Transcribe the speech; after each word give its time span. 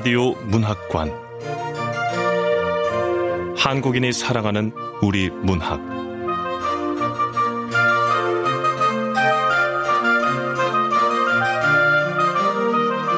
라디오 0.00 0.32
문학관 0.46 1.12
한국인이 3.54 4.14
사랑하는 4.14 4.72
우리 5.02 5.28
문학 5.28 5.78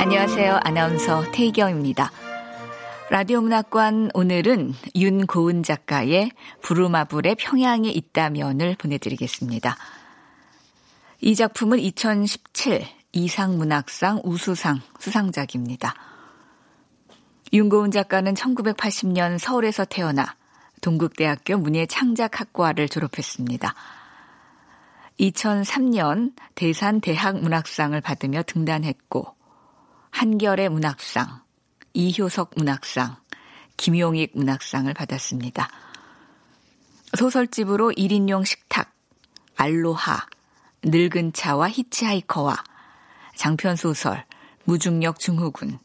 안녕하세요. 0.01 0.59
아나운서 0.65 1.31
태희경입니다. 1.31 2.11
라디오 3.11 3.43
문학관 3.43 4.11
오늘은 4.13 4.75
윤고은 4.97 5.63
작가의 5.63 6.33
부루마블의 6.63 7.37
평양에 7.37 7.91
있다면을 7.91 8.75
보내드리겠습니다. 8.77 9.77
이 11.21 11.37
작품은 11.37 11.79
2017 11.79 12.85
이상문학상 13.13 14.23
우수상 14.25 14.81
수상작입니다. 14.99 16.12
윤고은 17.55 17.91
작가는 17.91 18.33
1980년 18.33 19.39
서울에서 19.39 19.85
태어나 19.85 20.37
동국대학교 20.81 21.59
문예창작학과를 21.59 22.89
졸업했습니다. 22.89 23.75
2003년 25.21 26.33
대산 26.55 27.03
대학 27.03 27.39
문학상을 27.39 28.01
받으며 28.01 28.43
등단했고 28.45 29.37
한결의 30.11 30.71
문학상, 30.71 31.43
이효석 31.93 32.53
문학상, 32.57 33.17
김용익 33.77 34.33
문학상을 34.35 34.93
받았습니다. 34.95 35.69
소설집으로 37.19 37.93
1인용 37.93 38.47
식탁, 38.47 38.95
알로하, 39.57 40.27
늙은 40.85 41.35
차와 41.35 41.69
히치하이커와 41.69 42.57
장편소설, 43.37 44.25
무중력 44.65 45.19
증후군, 45.19 45.79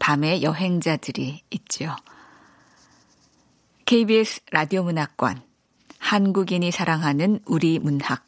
밤의 0.00 0.42
여행자들이 0.42 1.42
있지요. 1.50 1.96
KBS 3.84 4.42
라디오 4.50 4.82
문학관, 4.82 5.42
한국인이 5.98 6.70
사랑하는 6.70 7.40
우리 7.46 7.78
문학, 7.78 8.26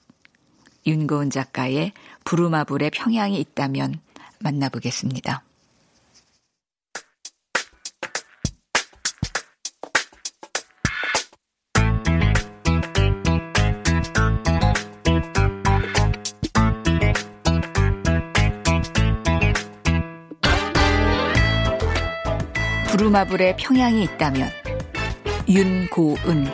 윤고은 0.86 1.30
작가의 1.30 1.92
부루마블의 2.24 2.90
평양이 2.90 3.38
있다면 3.38 4.00
만나보겠습니다. 4.40 5.42
부루마블의 23.10 23.56
평양이 23.58 24.04
있다면 24.04 24.48
윤고은 25.48 26.46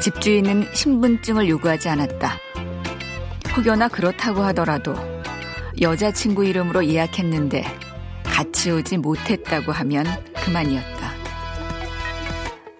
집주인은 0.00 0.68
신분증을 0.72 1.48
요구하지 1.50 1.90
않았다. 1.90 2.38
혹여나 3.54 3.88
그렇다고 3.88 4.42
하더라도 4.44 4.94
여자친구 5.80 6.46
이름으로 6.46 6.86
예약했는데 6.86 7.64
같이 8.24 8.70
오지 8.70 8.96
못했다고 8.98 9.72
하면 9.72 10.06
그만이었다. 10.34 10.99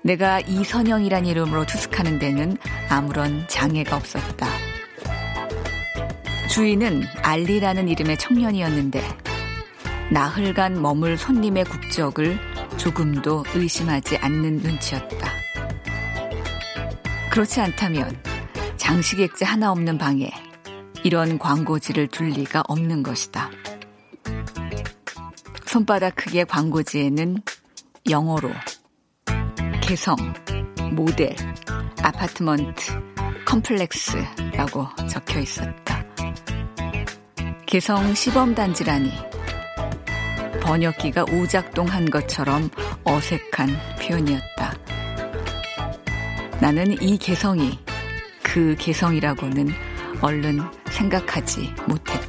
내가 0.02 0.40
이선영이란 0.40 1.26
이름으로 1.26 1.66
투숙하는 1.66 2.18
데는 2.18 2.56
아무런 2.88 3.46
장애가 3.48 3.96
없었다. 3.96 4.48
주인은 6.48 7.04
알리라는 7.22 7.88
이름의 7.88 8.18
청년이었는데 8.18 9.02
나흘간 10.10 10.80
머물 10.80 11.16
손님의 11.16 11.64
국적을 11.64 12.38
조금도 12.76 13.44
의심하지 13.54 14.16
않는 14.16 14.56
눈치였다. 14.58 15.30
그렇지 17.30 17.60
않다면 17.60 18.20
장식 18.76 19.20
액자 19.20 19.46
하나 19.46 19.70
없는 19.70 19.98
방에 19.98 20.30
이런 21.04 21.38
광고지를 21.38 22.08
둘 22.08 22.30
리가 22.30 22.64
없는 22.66 23.02
것이다. 23.02 23.50
손바닥 25.66 26.16
크기의 26.16 26.46
광고지에는 26.46 27.38
영어로 28.08 28.50
개성, 29.90 30.14
모델, 30.92 31.34
아파트먼트, 32.00 32.92
컴플렉스라고 33.44 34.86
적혀 35.08 35.40
있었다. 35.40 36.06
개성 37.66 38.14
시범단지라니 38.14 39.10
번역기가 40.62 41.24
오작동한 41.32 42.08
것처럼 42.08 42.70
어색한 43.02 43.76
표현이었다. 44.00 44.78
나는 46.60 46.92
이 47.02 47.18
개성이 47.18 47.76
그 48.44 48.76
개성이라고는 48.78 49.72
얼른 50.20 50.60
생각하지 50.88 51.74
못했다. 51.88 52.19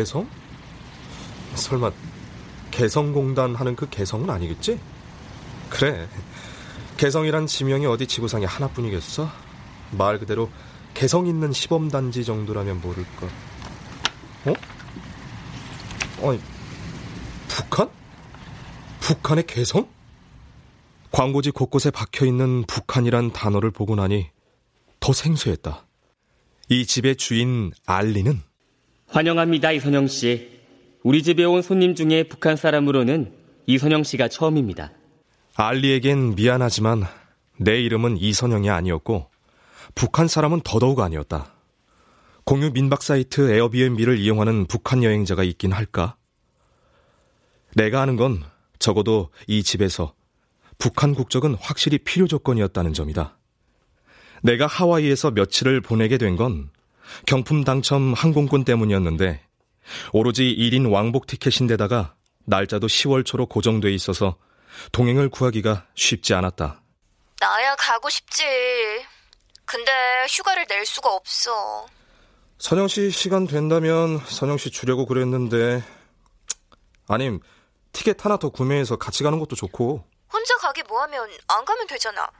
개성? 0.00 0.26
설마 1.56 1.92
개성공단 2.70 3.54
하는 3.54 3.76
그 3.76 3.86
개성은 3.90 4.30
아니겠지? 4.30 4.80
그래. 5.68 6.08
개성이란 6.96 7.46
지명이 7.46 7.84
어디 7.84 8.06
지구상에 8.06 8.46
하나뿐이겠어? 8.46 9.30
말 9.90 10.18
그대로 10.18 10.48
개성 10.94 11.26
있는 11.26 11.52
시범단지 11.52 12.24
정도라면 12.24 12.80
모를까. 12.80 13.26
어? 14.46 14.54
아니, 16.26 16.40
북한? 17.48 17.90
북한의 19.00 19.46
개성? 19.46 19.86
광고지 21.12 21.50
곳곳에 21.50 21.90
박혀 21.90 22.24
있는 22.24 22.64
북한이란 22.64 23.34
단어를 23.34 23.70
보고 23.70 23.96
나니 23.96 24.30
더 24.98 25.12
생소했다. 25.12 25.86
이 26.70 26.86
집의 26.86 27.16
주인 27.16 27.72
알리는 27.84 28.40
환영합니다, 29.10 29.72
이선영 29.72 30.06
씨. 30.06 30.60
우리 31.02 31.22
집에 31.22 31.44
온 31.44 31.62
손님 31.62 31.94
중에 31.94 32.24
북한 32.24 32.56
사람으로는 32.56 33.32
이선영 33.66 34.04
씨가 34.04 34.28
처음입니다. 34.28 34.92
알리에겐 35.56 36.36
미안하지만 36.36 37.04
내 37.58 37.80
이름은 37.80 38.16
이선영이 38.18 38.70
아니었고 38.70 39.28
북한 39.94 40.28
사람은 40.28 40.60
더더욱 40.62 41.00
아니었다. 41.00 41.52
공유 42.44 42.70
민박 42.72 43.02
사이트 43.02 43.50
에어비앤비를 43.52 44.18
이용하는 44.18 44.66
북한 44.66 45.02
여행자가 45.02 45.42
있긴 45.42 45.72
할까? 45.72 46.16
내가 47.74 48.02
아는 48.02 48.16
건 48.16 48.42
적어도 48.78 49.30
이 49.46 49.62
집에서 49.62 50.14
북한 50.78 51.14
국적은 51.14 51.54
확실히 51.54 51.98
필요 51.98 52.26
조건이었다는 52.26 52.92
점이다. 52.94 53.36
내가 54.42 54.66
하와이에서 54.66 55.32
며칠을 55.32 55.80
보내게 55.80 56.16
된 56.16 56.36
건 56.36 56.70
경품 57.26 57.64
당첨 57.64 58.12
항공권 58.12 58.64
때문이었는데 58.64 59.40
오로지 60.12 60.44
1인 60.44 60.92
왕복 60.92 61.26
티켓인데다가 61.26 62.14
날짜도 62.46 62.86
10월 62.86 63.24
초로 63.24 63.46
고정돼 63.46 63.92
있어서 63.92 64.36
동행을 64.92 65.28
구하기가 65.28 65.86
쉽지 65.94 66.34
않았다. 66.34 66.80
나야 67.40 67.76
가고 67.76 68.08
싶지. 68.08 68.44
근데 69.64 69.92
휴가를 70.28 70.66
낼 70.68 70.84
수가 70.84 71.14
없어. 71.14 71.86
선영 72.58 72.88
씨 72.88 73.10
시간 73.10 73.46
된다면 73.46 74.18
선영 74.26 74.58
씨 74.58 74.70
주려고 74.70 75.06
그랬는데 75.06 75.82
아님 77.08 77.40
티켓 77.92 78.24
하나 78.24 78.36
더 78.36 78.50
구매해서 78.50 78.96
같이 78.96 79.22
가는 79.22 79.38
것도 79.38 79.56
좋고 79.56 80.04
혼자 80.32 80.56
가기 80.58 80.82
뭐하면 80.84 81.28
안 81.48 81.64
가면 81.64 81.86
되잖아. 81.86 82.30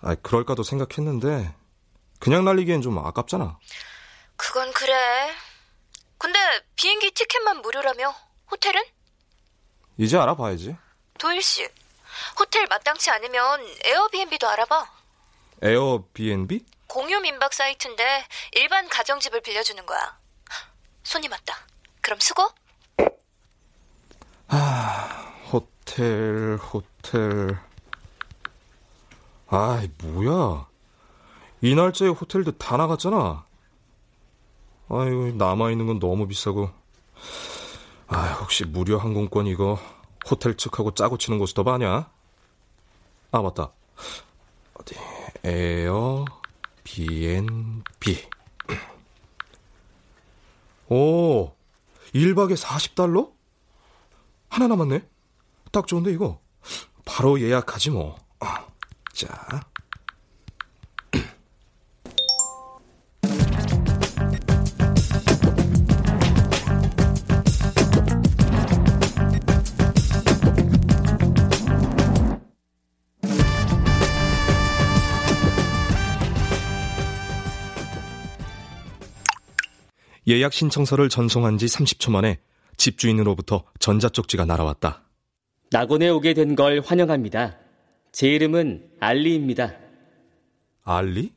아 0.00 0.14
그럴까도 0.14 0.62
생각했는데 0.62 1.54
그냥 2.18 2.44
날리기엔 2.44 2.82
좀 2.82 2.98
아깝잖아. 2.98 3.58
그건 4.38 4.72
그래. 4.72 5.30
근데 6.16 6.38
비행기 6.76 7.10
티켓만 7.10 7.60
무료라며 7.60 8.14
호텔은? 8.50 8.82
이제 9.98 10.16
알아봐야지. 10.16 10.76
도일 11.18 11.42
씨, 11.42 11.68
호텔 12.38 12.66
마땅치 12.68 13.10
않으면 13.10 13.60
에어비앤비도 13.84 14.48
알아봐. 14.48 14.90
에어비앤비? 15.62 16.64
공유 16.86 17.20
민박 17.20 17.52
사이트인데 17.52 18.26
일반 18.52 18.88
가정집을 18.88 19.40
빌려주는 19.42 19.84
거야. 19.84 20.18
손님 21.02 21.32
왔다. 21.32 21.58
그럼 22.00 22.20
수고. 22.20 22.48
호텔 25.52 26.56
호텔. 26.56 27.58
아이 29.48 29.90
뭐야? 30.02 30.68
이 31.60 31.74
날짜에 31.74 32.08
호텔도 32.08 32.52
다 32.58 32.76
나갔잖아. 32.76 33.44
아이고 34.90 35.32
남아 35.32 35.70
있는 35.70 35.86
건 35.86 35.98
너무 35.98 36.26
비싸고. 36.26 36.70
아 38.06 38.32
혹시 38.40 38.64
무료 38.64 38.98
항공권 38.98 39.46
이거 39.46 39.78
호텔 40.30 40.56
측하고 40.56 40.94
짜고 40.94 41.18
치는 41.18 41.38
곳이 41.38 41.54
더 41.54 41.62
많냐? 41.62 42.10
아 43.30 43.42
맞다. 43.42 43.70
어디 44.74 44.94
에어 45.44 46.24
비앤비. 46.84 48.28
오 50.88 51.52
1박에 52.14 52.56
40달러? 52.56 53.30
하나 54.48 54.68
남았네. 54.68 55.06
딱 55.70 55.86
좋은데 55.86 56.12
이거. 56.12 56.40
바로 57.04 57.40
예약하지 57.40 57.90
뭐. 57.90 58.16
아, 58.40 58.64
자. 59.12 59.28
예약 80.28 80.52
신청서를 80.52 81.08
전송한 81.08 81.58
지 81.58 81.66
30초 81.66 82.10
만에 82.12 82.38
집주인으로부터 82.76 83.64
전자쪽지가 83.78 84.44
날아왔다. 84.44 85.02
낙원에 85.70 86.08
오게 86.10 86.34
된 86.34 86.54
걸 86.54 86.80
환영합니다. 86.84 87.56
제 88.12 88.28
이름은 88.28 88.90
알리입니다. 89.00 89.74
알리? 90.84 91.32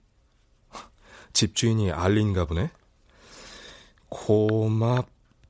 집주인이 1.33 1.91
알리인가 1.91 2.45
보네. 2.45 2.69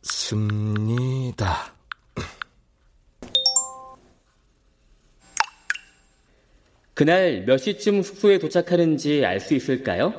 고맙습니다. 0.02 1.74
그날 6.94 7.44
몇 7.46 7.58
시쯤 7.58 8.04
숙소에 8.04 8.38
도착하는지 8.40 9.26
알 9.26 9.40
수 9.40 9.54
있을까요? 9.56 10.14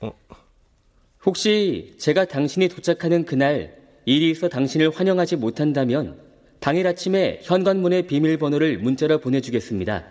어. 0.00 0.12
혹시 1.26 1.94
제가 1.98 2.24
당신이 2.24 2.68
도착하는 2.68 3.24
그날 3.24 3.76
일이 4.04 4.30
있어 4.30 4.48
당신을 4.48 4.90
환영하지 4.90 5.36
못한다면 5.36 6.20
당일 6.60 6.86
아침에 6.86 7.40
현관문의 7.42 8.06
비밀번호를 8.06 8.78
문자로 8.78 9.18
보내주겠습니다. 9.18 10.04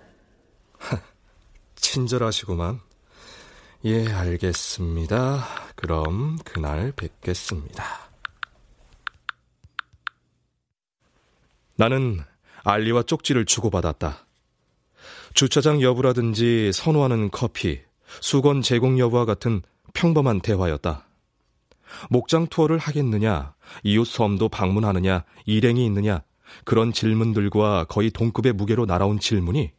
친절하시구만. 1.76 2.82
예, 3.86 4.06
알겠습니다. 4.08 5.46
그럼 5.76 6.38
그날 6.44 6.92
뵙겠습니다. 6.92 7.84
나는 11.78 12.20
알리와 12.64 13.04
쪽지를 13.04 13.46
주고받았다. 13.46 14.26
주차장 15.34 15.82
여부라든지 15.82 16.72
선호하는 16.74 17.32
커피, 17.32 17.82
수건 18.22 18.62
제공 18.62 18.98
여부와 19.00 19.26
같은 19.26 19.62
평범한 19.96 20.42
대화였다. 20.42 21.08
목장 22.10 22.46
투어를 22.48 22.78
하겠느냐, 22.78 23.56
이웃 23.84 24.06
섬도 24.06 24.50
방문하느냐, 24.50 25.24
일행이 25.46 25.84
있느냐, 25.86 26.22
그런 26.64 26.94
질문들과 26.94 27.86
거의 27.86 28.12
동급의 28.12 28.54
무게로 28.54 28.86
날아온 28.86 29.20
질문이 29.20 29.72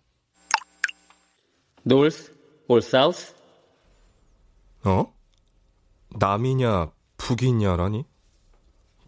North 1.87 2.33
or 2.67 2.79
South? 2.85 3.35
어? 4.85 5.13
남이냐, 6.19 6.91
북이냐라니? 7.19 8.05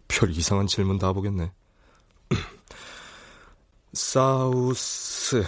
별 0.07 0.31
이상한 0.31 0.67
질문 0.67 0.97
다 0.97 1.11
보겠네. 1.11 1.51
사우스. 3.93 5.43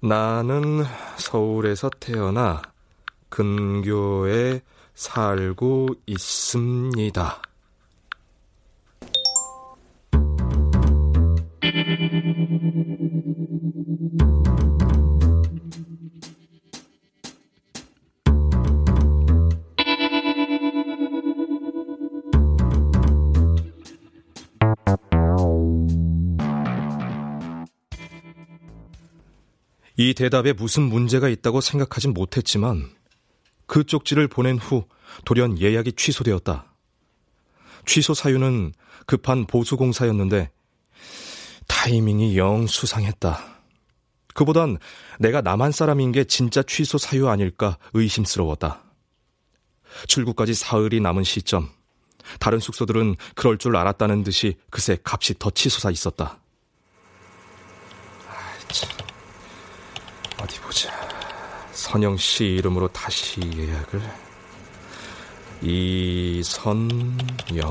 나는 0.00 0.84
서울에서 1.16 1.90
태어나 1.98 2.62
근교에 3.28 4.60
살고 4.94 5.88
있습니다. 6.06 7.42
이 29.98 30.12
대답에 30.12 30.52
무슨 30.52 30.82
문제가 30.82 31.28
있다고 31.28 31.62
생각하진 31.62 32.12
못했지만 32.12 32.95
그 33.66 33.84
쪽지를 33.84 34.28
보낸 34.28 34.58
후 34.58 34.86
돌연 35.24 35.60
예약이 35.60 35.92
취소되었다. 35.92 36.72
취소 37.84 38.14
사유는 38.14 38.72
급한 39.06 39.46
보수공사였는데 39.46 40.50
타이밍이 41.68 42.36
영 42.36 42.66
수상했다. 42.66 43.56
그보단 44.34 44.78
내가 45.18 45.40
남한 45.40 45.72
사람인 45.72 46.12
게 46.12 46.24
진짜 46.24 46.62
취소 46.62 46.98
사유 46.98 47.28
아닐까 47.28 47.78
의심스러웠다. 47.94 48.82
출국까지 50.08 50.54
사흘이 50.54 51.00
남은 51.00 51.24
시점. 51.24 51.70
다른 52.40 52.58
숙소들은 52.58 53.16
그럴 53.34 53.56
줄 53.56 53.76
알았다는 53.76 54.24
듯이 54.24 54.56
그새 54.70 54.98
값이 55.02 55.34
더 55.38 55.50
치솟아 55.50 55.90
있었다. 55.90 56.38
아이, 58.28 58.68
참. 58.68 58.90
어디 60.38 60.60
보자. 60.60 61.05
선영 61.86 62.16
씨 62.16 62.46
이름으로 62.46 62.88
다시 62.88 63.40
예약을. 63.40 64.02
이선영. 65.62 67.70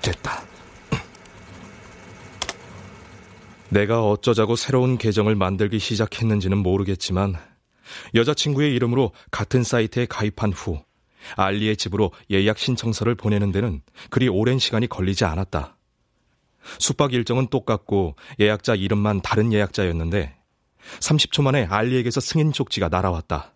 됐다. 0.00 0.44
내가 3.68 4.06
어쩌자고 4.06 4.54
새로운 4.54 4.96
계정을 4.96 5.34
만들기 5.34 5.80
시작했는지는 5.80 6.58
모르겠지만 6.58 7.34
여자친구의 8.14 8.76
이름으로 8.76 9.10
같은 9.32 9.64
사이트에 9.64 10.06
가입한 10.06 10.52
후 10.52 10.80
알리의 11.34 11.78
집으로 11.78 12.12
예약 12.30 12.58
신청서를 12.58 13.16
보내는 13.16 13.50
데는 13.50 13.82
그리 14.10 14.28
오랜 14.28 14.60
시간이 14.60 14.86
걸리지 14.86 15.24
않았다. 15.24 15.76
숙박 16.78 17.12
일정은 17.12 17.48
똑같고 17.48 18.14
예약자 18.38 18.76
이름만 18.76 19.20
다른 19.20 19.52
예약자였는데 19.52 20.39
30초 21.00 21.42
만에 21.42 21.64
알리에게서 21.64 22.20
승인 22.20 22.52
쪽지가 22.52 22.88
날아왔다. 22.88 23.52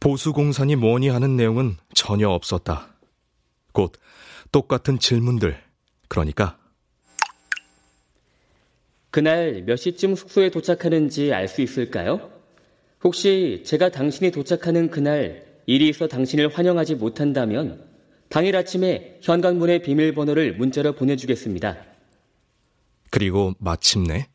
보수공산이 0.00 0.76
뭐니 0.76 1.08
하는 1.08 1.36
내용은 1.36 1.76
전혀 1.94 2.28
없었다. 2.28 2.88
곧 3.72 3.92
똑같은 4.52 4.98
질문들. 4.98 5.58
그러니까 6.08 6.58
그날 9.10 9.62
몇 9.64 9.76
시쯤 9.76 10.16
숙소에 10.16 10.50
도착하는지 10.50 11.32
알 11.32 11.48
수 11.48 11.62
있을까요? 11.62 12.30
혹시 13.02 13.62
제가 13.64 13.90
당신이 13.90 14.30
도착하는 14.30 14.90
그날 14.90 15.44
일이 15.66 15.88
있어 15.88 16.08
당신을 16.08 16.48
환영하지 16.48 16.96
못한다면 16.96 17.86
당일 18.28 18.56
아침에 18.56 19.18
현관문의 19.22 19.82
비밀번호를 19.82 20.56
문자로 20.56 20.94
보내주겠습니다. 20.94 21.76
그리고 23.10 23.54
마침내 23.58 24.26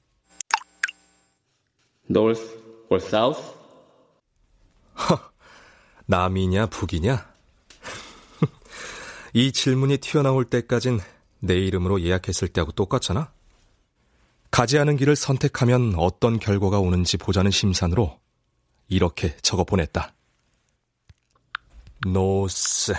North 2.10 2.58
or 2.89 3.04
South? 3.04 3.42
남이냐 6.08 6.68
북이냐? 6.68 7.30
이 9.34 9.51
질문이 9.51 9.98
튀어나올 10.00 10.46
때까진 10.46 11.00
내 11.39 11.56
이름으로 11.56 12.01
예약했을 12.01 12.48
때하고 12.48 12.72
똑같잖아? 12.72 13.32
가지 14.51 14.80
않은 14.80 14.98
길을 14.98 15.16
선택하면 15.16 15.94
어떤 15.96 16.39
결과가 16.39 16.80
오는지 16.80 17.18
보자는 17.18 17.51
심산으로 17.51 18.20
이렇게 18.88 19.38
적어 19.38 19.63
보냈다. 19.63 20.13
노스. 22.08 22.94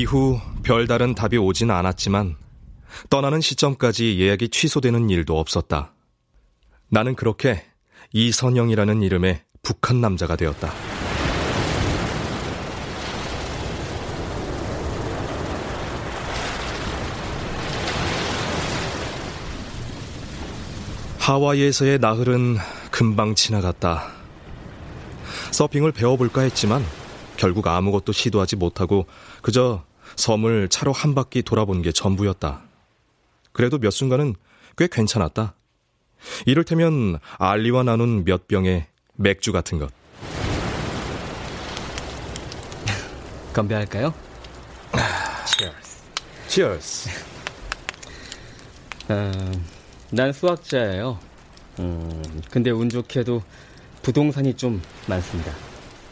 이후 0.00 0.40
별다른 0.62 1.14
답이 1.14 1.36
오진 1.36 1.70
않았지만 1.70 2.36
떠나는 3.10 3.42
시점까지 3.42 4.18
예약이 4.18 4.48
취소되는 4.48 5.10
일도 5.10 5.38
없었다. 5.38 5.92
나는 6.88 7.14
그렇게 7.14 7.62
이선영이라는 8.12 9.02
이름의 9.02 9.42
북한 9.62 10.00
남자가 10.00 10.36
되었다. 10.36 10.72
하와이에서의 21.18 21.98
나흘은 21.98 22.56
금방 22.90 23.34
지나갔다. 23.34 24.12
서핑을 25.52 25.92
배워볼까 25.92 26.40
했지만 26.40 26.82
결국 27.36 27.66
아무것도 27.68 28.12
시도하지 28.12 28.56
못하고 28.56 29.06
그저 29.42 29.84
섬을 30.20 30.68
차로 30.68 30.92
한 30.92 31.14
바퀴 31.14 31.42
돌아본 31.42 31.82
게 31.82 31.90
전부였다. 31.90 32.62
그래도 33.52 33.78
몇 33.78 33.90
순간은 33.90 34.36
꽤 34.76 34.86
괜찮았다. 34.86 35.54
이를테면 36.46 37.18
알리와 37.38 37.82
나눈 37.82 38.24
몇 38.24 38.46
병의 38.46 38.86
맥주 39.16 39.50
같은 39.50 39.78
것. 39.78 39.90
건배할까요? 43.54 44.14
Cheers. 45.46 46.02
Cheers. 46.48 47.10
음, 49.10 49.66
난 50.10 50.32
수학자예요. 50.32 51.18
음, 51.78 52.42
근데 52.50 52.70
운 52.70 52.88
좋게도 52.88 53.42
부동산이 54.02 54.54
좀 54.54 54.82
많습니다. 55.06 55.52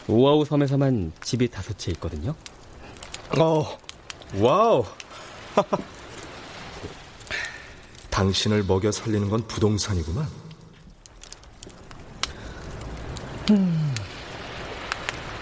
오아후 0.08 0.44
섬에서만 0.44 1.12
집이 1.20 1.48
다섯 1.48 1.78
채 1.78 1.90
있거든요. 1.92 2.34
어, 3.38 3.78
wow. 4.36 4.84
당신을 8.10 8.64
먹여 8.64 8.90
살리는 8.92 9.28
건 9.30 9.46
부동산이구만. 9.46 10.26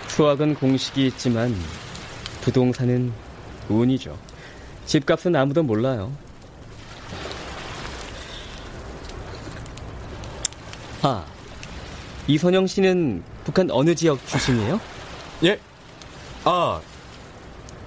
수학은 0.09 0.55
공식이 0.55 1.07
있지만 1.09 1.55
부동산은 2.43 3.13
운이죠. 3.69 4.17
집값은 4.87 5.35
아무도 5.35 5.63
몰라요. 5.63 6.13
아, 11.03 11.25
이선영 12.27 12.67
씨는 12.67 13.23
북한 13.45 13.71
어느 13.71 13.95
지역 13.95 14.25
출신이에요? 14.27 14.81
예? 15.45 15.61
아, 16.45 16.81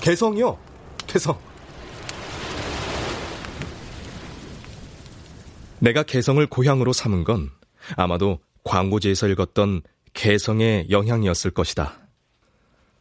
개성이요? 0.01 0.68
개성. 1.09 1.39
내가 5.79 6.03
개성을 6.03 6.45
고향으로 6.45 6.93
삼은 6.93 7.23
건 7.23 7.49
아마도 7.95 8.39
광고지에서 8.63 9.27
읽었던 9.29 9.81
개성의 10.13 10.91
영향이었을 10.91 11.51
것이다. 11.51 11.97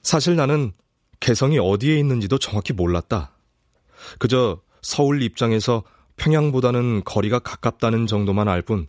사실 0.03 0.37
나는 0.37 0.73
개성이 1.21 1.59
어디에 1.59 1.99
있는지도 1.99 2.39
정확히 2.39 2.73
몰랐다. 2.73 3.33
그저 4.19 4.63
서울 4.81 5.23
입장에서 5.23 5.83
평양보다는 6.17 7.05
거리가 7.05 7.41
가깝다는 7.41 8.07
정도만 8.07 8.49
알 8.49 8.63
뿐 8.63 8.87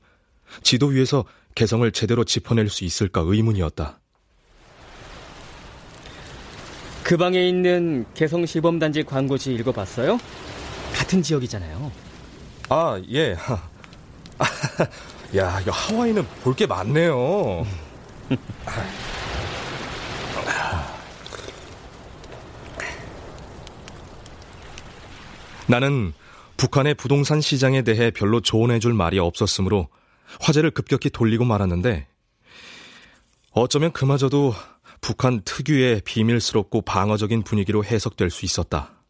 지도 0.64 0.88
위에서 0.88 1.26
개성을 1.56 1.92
제대로 1.92 2.24
짚어낼 2.24 2.70
수 2.70 2.86
있을까 2.86 3.22
의문이었다. 3.26 4.00
그 7.10 7.18
방에 7.18 7.42
있는 7.50 8.06
개성 8.14 8.46
시범단지 8.46 9.02
광고지 9.02 9.52
읽어봤어요? 9.56 10.20
같은 10.94 11.24
지역이잖아요. 11.24 11.92
아, 12.70 13.02
예. 13.10 13.36
야, 15.36 15.60
이거 15.60 15.72
하와이는 15.72 16.24
볼 16.44 16.54
게 16.54 16.68
많네요. 16.68 17.66
나는 25.68 26.14
북한의 26.58 26.94
부동산 26.94 27.42
시장에 27.42 27.82
대해 27.82 28.12
별로 28.12 28.40
조언해줄 28.40 28.94
말이 28.94 29.18
없었으므로 29.18 29.88
화제를 30.42 30.70
급격히 30.70 31.10
돌리고 31.10 31.44
말았는데 31.44 32.06
어쩌면 33.54 33.92
그마저도 33.94 34.54
북한 35.02 35.42
특유의 35.44 36.02
비밀스럽고 36.06 36.82
방어적인 36.82 37.44
분위기로 37.44 37.84
해석될 37.84 38.30
수 38.30 38.46
있었다. 38.46 39.04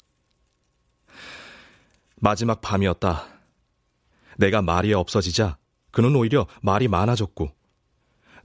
마지막 2.18 2.62
밤이었다. 2.62 3.26
내가 4.38 4.62
말이 4.62 4.94
없어지자 4.94 5.58
그는 5.92 6.16
오히려 6.16 6.48
말이 6.62 6.88
많아졌고 6.88 7.52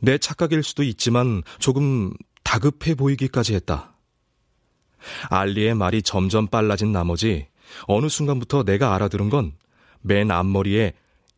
내 0.01 0.19
착각일 0.19 0.63
수도 0.63 0.83
있지만 0.83 1.43
조금 1.59 2.13
다급해 2.43 2.95
보이기까지 2.95 3.55
했다. 3.55 3.97
알리의 5.31 5.75
말이 5.75 6.03
점점 6.03 6.47
빨라진 6.47 6.93
나머지 6.93 7.49
어느 7.87 8.09
순간부터 8.09 8.65
내가 8.65 8.95
알아들은 8.95 9.31
건 9.31 9.65
맨 10.05 10.31
앞머리에 10.31 10.93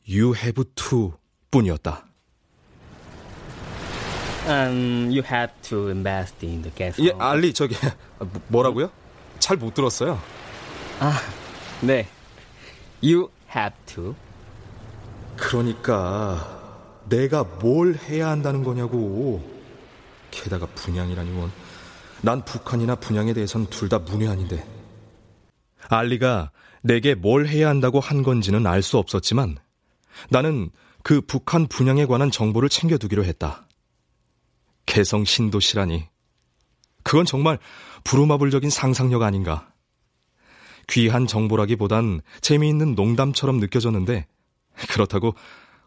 You 0.08 0.34
have 0.36 0.64
to 0.74 1.14
뿐이었다. 1.50 2.05
Um, 4.46 5.10
you 5.10 5.22
have 5.28 5.52
to 5.68 5.88
invest 5.88 6.44
in 6.46 6.62
the 6.62 6.72
gas. 6.74 7.00
예, 7.02 7.12
알리 7.18 7.52
저기 7.52 7.74
뭐- 8.18 8.28
뭐라고요? 8.48 8.90
잘 9.40 9.56
못 9.56 9.74
들었어요. 9.74 10.20
아, 11.00 11.18
네. 11.82 12.06
You 13.02 13.28
have 13.54 13.74
to. 13.86 14.14
그러니까 15.36 17.02
내가 17.08 17.44
뭘 17.44 17.94
해야 18.08 18.28
한다는 18.28 18.62
거냐고. 18.64 19.42
게다가 20.30 20.66
분양이라니 20.66 21.38
원. 21.38 21.50
난 22.22 22.44
북한이나 22.44 22.94
분양에 22.96 23.32
대해선 23.34 23.66
둘 23.66 23.88
다 23.88 23.98
문외한인데. 23.98 24.64
알리가 25.88 26.50
내게 26.82 27.14
뭘 27.14 27.46
해야 27.46 27.68
한다고 27.68 28.00
한 28.00 28.22
건지는 28.22 28.66
알 28.66 28.82
수 28.82 28.98
없었지만 28.98 29.56
나는 30.30 30.70
그 31.02 31.20
북한 31.20 31.66
분양에 31.66 32.06
관한 32.06 32.30
정보를 32.30 32.68
챙겨두기로 32.68 33.24
했다. 33.24 33.65
개성 34.86 35.24
신도시라니. 35.24 36.08
그건 37.02 37.26
정말 37.26 37.58
부루마블적인 38.04 38.70
상상력 38.70 39.22
아닌가. 39.22 39.70
귀한 40.88 41.26
정보라기보단 41.26 42.20
재미있는 42.40 42.94
농담처럼 42.94 43.58
느껴졌는데 43.58 44.26
그렇다고 44.88 45.34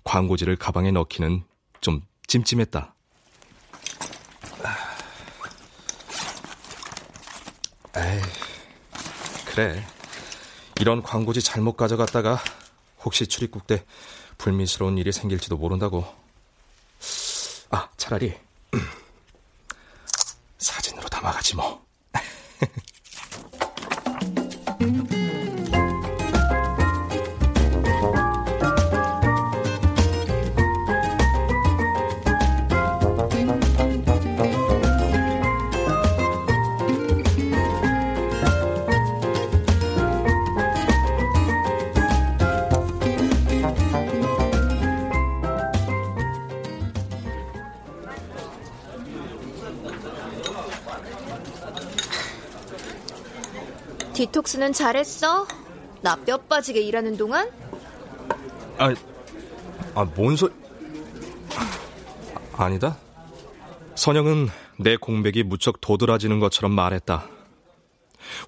광고지를 0.03 0.55
가방에 0.57 0.91
넣기는 0.91 1.43
좀 1.81 2.01
찜찜했다. 2.27 2.93
에이, 7.97 8.21
그래. 9.45 9.85
이런 10.79 11.01
광고지 11.01 11.41
잘못 11.41 11.75
가져갔다가 11.75 12.39
혹시 13.03 13.27
출입국 13.27 13.67
때 13.67 13.83
불미스러운 14.37 14.97
일이 14.97 15.11
생길지도 15.11 15.57
모른다고. 15.57 16.05
아, 17.71 17.89
차라리 17.97 18.35
사진으로 20.57 21.07
담아가지 21.09 21.55
뭐. 21.55 21.85
디톡스는 54.19 54.73
잘했어? 54.73 55.47
나 56.01 56.17
뼈 56.17 56.35
빠지게 56.35 56.81
일하는 56.81 57.15
동안? 57.15 57.49
아, 58.77 58.93
아, 59.95 60.03
뭔 60.13 60.35
소... 60.35 60.49
아, 62.57 62.65
아니다. 62.65 62.97
선영은 63.95 64.49
내 64.77 64.97
공백이 64.97 65.43
무척 65.43 65.79
도드라지는 65.79 66.41
것처럼 66.41 66.73
말했다. 66.73 67.29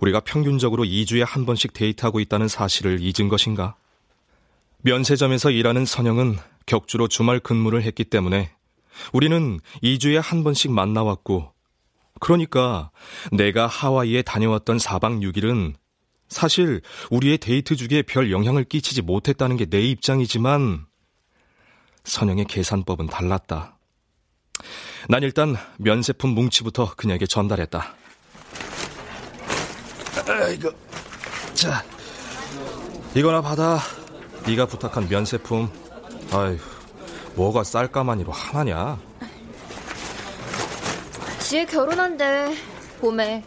우리가 0.01 0.19
평균적으로 0.19 0.83
2주에 0.83 1.25
한 1.25 1.45
번씩 1.45 1.71
데이트하고 1.71 2.19
있다는 2.19 2.49
사실을 2.49 2.99
잊은 3.01 3.29
것인가? 3.29 3.75
면세점에서 4.79 5.51
일하는 5.51 5.85
선영은 5.85 6.35
격주로 6.65 7.07
주말 7.07 7.39
근무를 7.39 7.83
했기 7.83 8.03
때문에 8.03 8.51
우리는 9.13 9.61
2주에 9.81 10.21
한 10.21 10.43
번씩 10.43 10.71
만나왔고, 10.71 11.53
그러니까 12.21 12.91
내가 13.33 13.67
하와이에 13.67 14.21
다녀왔던 14.21 14.77
4박 14.77 15.21
6일은 15.21 15.73
사실 16.29 16.81
우리의 17.09 17.39
데이트 17.39 17.75
주기에 17.75 18.03
별 18.03 18.31
영향을 18.31 18.63
끼치지 18.63 19.01
못했다는 19.01 19.57
게 19.57 19.65
내 19.65 19.81
입장이지만 19.81 20.85
선영의 22.05 22.45
계산법은 22.45 23.07
달랐다. 23.07 23.77
난 25.09 25.23
일단 25.23 25.57
면세품 25.77 26.29
뭉치부터 26.29 26.93
그녀에게 26.95 27.25
전달했다. 27.25 27.95
이거 30.53 30.73
자 31.53 31.83
이거나 33.15 33.41
받아. 33.41 33.79
네가 34.47 34.67
부탁한 34.67 35.09
면세품. 35.09 35.69
아휴 36.31 36.57
뭐가 37.35 37.63
쌀까마니로 37.63 38.31
하나냐? 38.31 38.99
지혜 41.51 41.65
결혼한대 41.65 42.55
봄에 43.01 43.43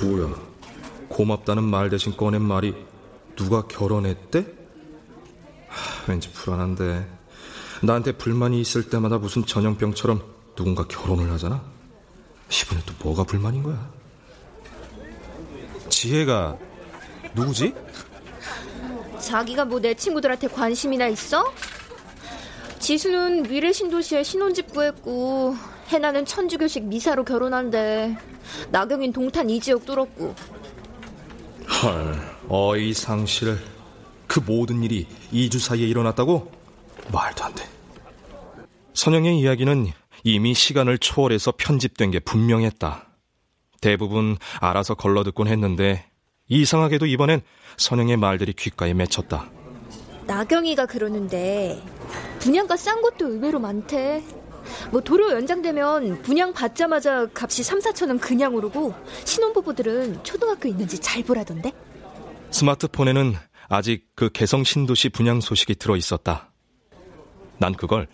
뭐야? 0.00 0.34
고맙다는 1.08 1.62
말 1.62 1.90
대신 1.90 2.16
꺼낸 2.16 2.42
말이 2.42 2.74
누가 3.36 3.62
결혼했대? 3.68 4.44
하, 5.68 6.10
왠지 6.10 6.32
불안한데 6.32 7.08
나한테 7.84 8.10
불만이 8.10 8.60
있을 8.60 8.90
때마다 8.90 9.18
무슨 9.18 9.46
전염병처럼 9.46 10.24
누군가 10.56 10.84
결혼을 10.88 11.30
하잖아. 11.30 11.62
이번에 12.50 12.82
또 12.84 12.94
뭐가 13.04 13.22
불만인 13.22 13.62
거야? 13.62 13.88
지혜가 15.88 16.58
누구지? 17.36 17.72
자기가 19.20 19.66
뭐 19.66 19.78
내 19.78 19.94
친구들한테 19.94 20.48
관심이나 20.48 21.06
있어? 21.06 21.44
지수는 22.80 23.44
미래 23.44 23.70
신도시에 23.72 24.24
신혼집 24.24 24.72
구했고 24.72 25.73
해나는 25.88 26.24
천주교식 26.24 26.84
미사로 26.84 27.24
결혼한대 27.24 28.16
나경인 28.70 29.12
동탄 29.12 29.50
이 29.50 29.60
지역 29.60 29.84
뚫었고 29.84 30.34
헐, 31.82 32.20
어이상실. 32.48 33.58
그 34.26 34.40
모든 34.40 34.82
일이 34.82 35.06
2주 35.32 35.58
사이에 35.58 35.86
일어났다고? 35.86 36.50
말도 37.12 37.44
안 37.44 37.54
돼. 37.54 37.64
선영의 38.94 39.38
이야기는 39.38 39.86
이미 40.24 40.54
시간을 40.54 40.98
초월해서 40.98 41.52
편집된 41.56 42.10
게 42.10 42.20
분명했다. 42.20 43.06
대부분 43.80 44.36
알아서 44.60 44.94
걸러듣곤 44.94 45.46
했는데 45.46 46.06
이상하게도 46.48 47.06
이번엔 47.06 47.42
선영의 47.76 48.16
말들이 48.16 48.52
귓가에 48.54 48.94
맺혔다. 48.94 49.50
나경이가 50.26 50.86
그러는데 50.86 51.82
분양가 52.40 52.76
싼 52.76 53.02
것도 53.02 53.28
의외로 53.28 53.60
많대 53.60 54.22
뭐 54.90 55.00
도로 55.00 55.30
연장되면 55.32 56.22
분양 56.22 56.52
받자마자 56.52 57.26
값이 57.34 57.62
3, 57.62 57.80
4천 57.80 58.08
원 58.08 58.18
그냥 58.18 58.54
오르고 58.54 58.94
신혼부부들은 59.24 60.24
초등학교 60.24 60.68
있는지 60.68 60.98
잘 60.98 61.22
보라던데 61.22 61.72
스마트폰에는 62.50 63.34
아직 63.68 64.06
그 64.14 64.30
개성 64.30 64.62
신도시 64.64 65.08
분양 65.08 65.40
소식이 65.40 65.76
들어 65.76 65.96
있었다. 65.96 66.52
난 67.58 67.72
그걸 67.74 68.06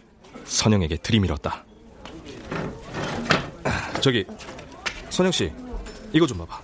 선영에게 0.44 0.96
들이밀었다. 0.98 1.64
저기 4.00 4.24
선영 5.10 5.32
씨, 5.32 5.52
이거 6.12 6.26
좀 6.26 6.38
봐봐. 6.38 6.60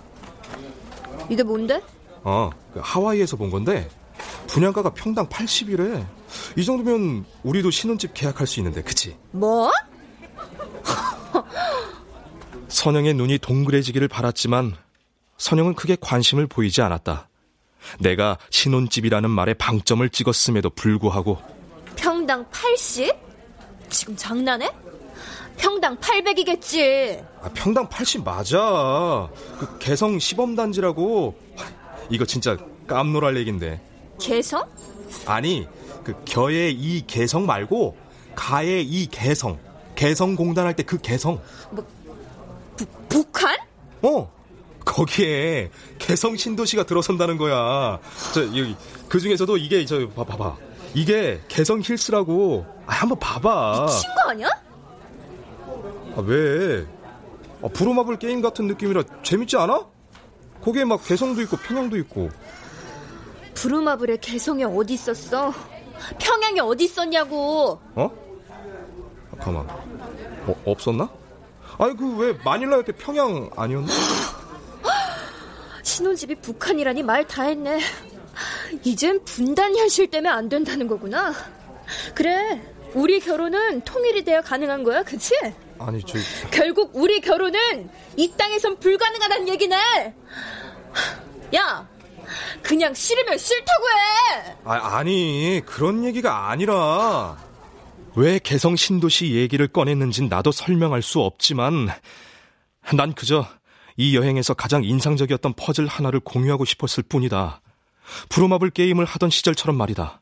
이게 1.29 1.43
뭔데? 1.43 1.81
어, 2.23 2.49
그 2.73 2.79
하와이에서 2.83 3.37
본 3.37 3.49
건데 3.51 3.87
분양가가 4.47 4.93
평당 4.93 5.27
80이래. 5.27 6.05
이 6.55 6.65
정도면 6.65 7.25
우리도 7.43 7.71
신혼집 7.71 8.13
계약할 8.13 8.47
수 8.47 8.59
있는데, 8.59 8.81
그치? 8.81 9.15
뭐? 9.31 9.71
선영의 12.67 13.13
눈이 13.13 13.39
동그래지기를 13.39 14.07
바랐지만 14.07 14.75
선영은 15.37 15.75
크게 15.75 15.97
관심을 15.99 16.47
보이지 16.47 16.81
않았다. 16.81 17.29
내가 17.99 18.37
신혼집이라는 18.49 19.29
말에 19.29 19.53
방점을 19.53 20.07
찍었음에도 20.09 20.69
불구하고 20.71 21.37
평당 21.95 22.45
80? 22.51 23.15
지금 23.89 24.15
장난해? 24.15 24.69
평당 25.57 25.97
800이겠지. 25.97 27.25
아, 27.41 27.49
평당 27.53 27.87
80 27.89 28.23
맞아. 28.23 29.29
그 29.57 29.77
개성 29.79 30.19
시범단지라고 30.19 31.35
이거 32.09 32.25
진짜 32.25 32.57
깜놀할 32.87 33.37
얘긴데. 33.37 33.81
개성? 34.19 34.65
아니 35.25 35.67
그 36.03 36.13
겨의 36.25 36.73
이 36.73 37.05
개성 37.07 37.45
말고 37.45 37.95
가의 38.35 38.83
이 38.85 39.07
개성 39.07 39.57
개성 39.95 40.35
공단할 40.35 40.75
때 40.75 40.83
그 40.83 40.97
개성 40.99 41.39
북한? 43.09 43.57
어 44.01 44.31
거기에 44.85 45.69
개성 45.97 46.35
신도시가 46.37 46.83
들어선다는 46.85 47.37
거야 47.37 47.99
저 48.33 48.43
여기 48.45 48.75
그 49.09 49.19
중에서도 49.19 49.57
이게 49.57 49.85
저 49.85 50.07
봐, 50.09 50.23
봐 50.23 50.37
봐 50.37 50.55
이게 50.93 51.41
개성 51.47 51.81
힐스라고 51.83 52.65
아 52.85 52.93
한번 52.93 53.19
봐봐 53.19 53.85
미친 53.85 54.09
거 54.23 54.29
아니야? 54.31 54.47
아, 56.15 56.21
왜 56.25 56.85
아, 57.61 57.67
부로마블 57.73 58.17
게임 58.19 58.41
같은 58.41 58.67
느낌이라 58.67 59.03
재밌지 59.23 59.57
않아? 59.57 59.85
거기에 60.63 60.85
막 60.85 61.03
개성도 61.05 61.41
있고 61.41 61.57
평양도 61.57 61.97
있고 61.97 62.29
부루마블의 63.61 64.19
개성이 64.19 64.63
어디 64.63 64.93
있었어? 64.93 65.51
평양이 66.19 66.59
어디 66.59 66.83
있었냐고. 66.85 67.79
어? 67.95 68.11
아, 69.31 69.35
가만. 69.39 69.67
어, 70.45 70.55
없었나? 70.65 71.09
아니 71.79 71.95
그 71.97 72.17
왜 72.17 72.33
마닐라 72.45 72.77
옆에 72.77 72.91
평양 72.93 73.49
아니었나? 73.55 73.87
신혼집이 75.81 76.35
북한이라니 76.35 77.01
말 77.01 77.25
다 77.25 77.43
했네. 77.43 77.79
이젠 78.83 79.23
분단 79.25 79.75
현실 79.75 80.09
때문에 80.09 80.29
안 80.29 80.49
된다는 80.49 80.87
거구나. 80.87 81.33
그래, 82.13 82.61
우리 82.93 83.19
결혼은 83.19 83.81
통일이 83.81 84.23
돼야 84.23 84.41
가능한 84.41 84.83
거야, 84.83 85.01
그치? 85.03 85.33
아니 85.79 86.03
저 86.03 86.17
결국 86.51 86.91
우리 86.93 87.21
결혼은 87.21 87.89
이 88.17 88.31
땅에선 88.37 88.77
불가능하다는 88.79 89.47
얘기네. 89.49 90.13
야, 91.55 91.87
그냥 92.61 92.93
싫으면 92.93 93.37
싫다고 93.37 93.83
해. 93.89 94.55
아, 94.65 94.97
아니 94.97 95.61
그런 95.65 96.03
얘기가 96.05 96.49
아니라 96.49 97.37
왜 98.15 98.39
개성 98.39 98.75
신도시 98.75 99.33
얘기를 99.35 99.67
꺼냈는진 99.67 100.27
나도 100.27 100.51
설명할 100.51 101.01
수 101.01 101.21
없지만 101.21 101.89
난 102.93 103.13
그저 103.13 103.47
이 103.95 104.15
여행에서 104.15 104.53
가장 104.53 104.83
인상적이었던 104.83 105.53
퍼즐 105.53 105.87
하나를 105.87 106.19
공유하고 106.19 106.65
싶었을 106.65 107.03
뿐이다. 107.03 107.61
브로마블 108.29 108.69
게임을 108.69 109.05
하던 109.05 109.29
시절처럼 109.29 109.75
말이다. 109.77 110.21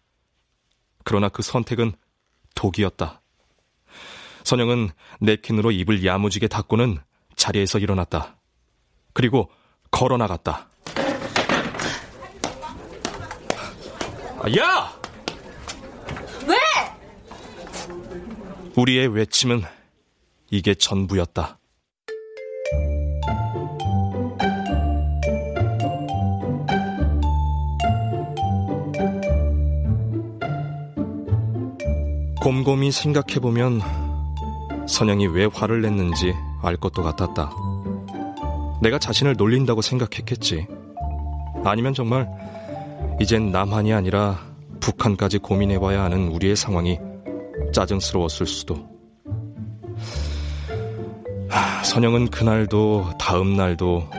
그러나 1.03 1.29
그 1.29 1.41
선택은 1.41 1.93
독이었다. 2.55 3.21
선영은 4.43 4.89
냅킨으로 5.19 5.71
입을 5.71 6.05
야무지게 6.05 6.47
닦고는 6.47 6.99
자리에서 7.35 7.79
일어났다. 7.79 8.37
그리고 9.13 9.49
걸어 9.91 10.17
나갔다. 10.17 10.69
야! 14.53 14.91
왜? 16.47 16.55
우리의 18.75 19.07
외침은 19.07 19.63
이게 20.51 20.75
전부였다. 20.75 21.57
곰곰이 32.39 32.91
생각해보면 32.91 33.81
선영이 34.87 35.25
왜 35.27 35.45
화를 35.45 35.81
냈는지 35.81 36.35
알 36.61 36.77
것도 36.77 37.01
같았다. 37.01 37.51
내가 38.83 38.99
자신을 38.99 39.33
놀린다고 39.37 39.81
생각했겠지. 39.81 40.67
아니면 41.63 41.95
정말 41.95 42.44
이젠 43.19 43.51
남한이 43.51 43.93
아니라 43.93 44.39
북한까지 44.79 45.39
고민해봐야 45.39 46.03
하는 46.03 46.29
우리의 46.29 46.55
상황이 46.55 46.99
짜증스러웠을 47.73 48.45
수도. 48.45 48.87
하, 51.49 51.83
선영은 51.83 52.29
그날도 52.29 53.11
다음 53.19 53.55
날도 53.55 54.09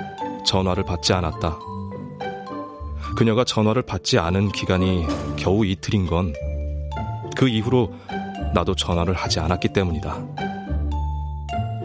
전화를 0.47 0.85
받지 0.85 1.13
않았다. 1.13 1.59
그녀가 3.17 3.45
전화를 3.45 3.83
받지 3.83 4.19
않은 4.19 4.53
기간이 4.53 5.05
겨우 5.37 5.65
이틀인 5.65 6.07
건 6.07 6.33
그 7.37 7.49
이후로 7.49 7.93
나도 8.55 8.75
전화를 8.75 9.15
하지 9.15 9.39
않았기 9.39 9.69
때문이다. 9.69 10.27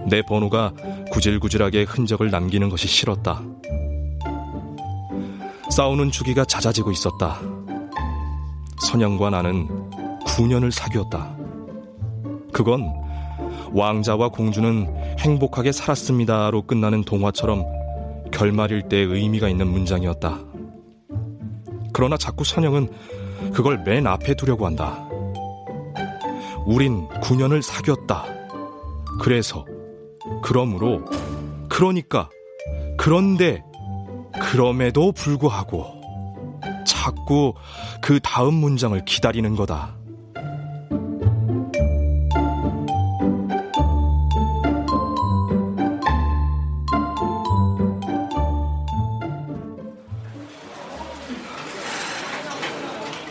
내 0.09 0.21
번호가 0.23 0.73
구질구질하게 1.11 1.83
흔적을 1.83 2.31
남기는 2.31 2.69
것이 2.69 2.87
싫었다. 2.87 3.43
싸우는 5.71 6.11
주기가 6.11 6.43
잦아지고 6.43 6.91
있었다. 6.91 7.39
선영과 8.85 9.29
나는 9.29 9.69
9년을 10.25 10.69
사귀었다. 10.69 11.33
그건 12.51 12.91
왕자와 13.71 14.29
공주는 14.29 14.93
행복하게 15.19 15.71
살았습니다로 15.71 16.63
끝나는 16.63 17.03
동화처럼 17.03 17.63
결말일 18.31 18.89
때 18.89 18.97
의미가 18.97 19.47
있는 19.47 19.67
문장이었다. 19.67 20.39
그러나 21.93 22.17
자꾸 22.17 22.43
선영은 22.43 22.89
그걸 23.53 23.81
맨 23.85 24.07
앞에 24.07 24.33
두려고 24.33 24.65
한다. 24.65 25.07
우린 26.65 27.07
9년을 27.07 27.61
사귀었다. 27.61 28.25
그래서, 29.21 29.65
그러므로, 30.43 31.05
그러니까, 31.69 32.29
그런데, 32.97 33.63
그럼에도 34.39 35.11
불구하고, 35.11 36.01
자꾸 36.85 37.53
그 38.01 38.19
다음 38.21 38.55
문장을 38.55 39.03
기다리는 39.05 39.55
거다. 39.55 39.95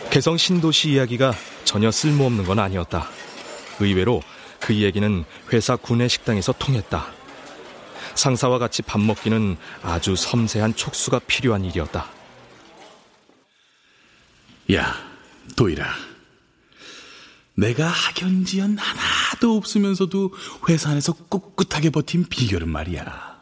개성 0.09 0.35
신도시 0.35 0.91
이야기가 0.91 1.33
전혀 1.63 1.89
쓸모없는 1.89 2.43
건 2.43 2.59
아니었다. 2.59 3.07
의외로 3.79 4.21
그 4.59 4.75
얘기는 4.75 5.23
회사 5.53 5.77
구내 5.77 6.09
식당에서 6.09 6.53
통했다. 6.59 7.05
상사와 8.15 8.59
같이 8.59 8.81
밥 8.81 8.99
먹기는 8.99 9.57
아주 9.81 10.15
섬세한 10.15 10.75
촉수가 10.75 11.19
필요한 11.27 11.65
일이었다. 11.65 12.09
야, 14.73 14.95
도일아. 15.55 15.85
내가 17.55 17.87
학연지연 17.87 18.77
하나도 18.77 19.57
없으면서도 19.57 20.33
회사 20.69 20.91
안에서 20.91 21.13
꿋꿋하게 21.13 21.89
버틴 21.89 22.25
비결은 22.27 22.69
말이야. 22.69 23.39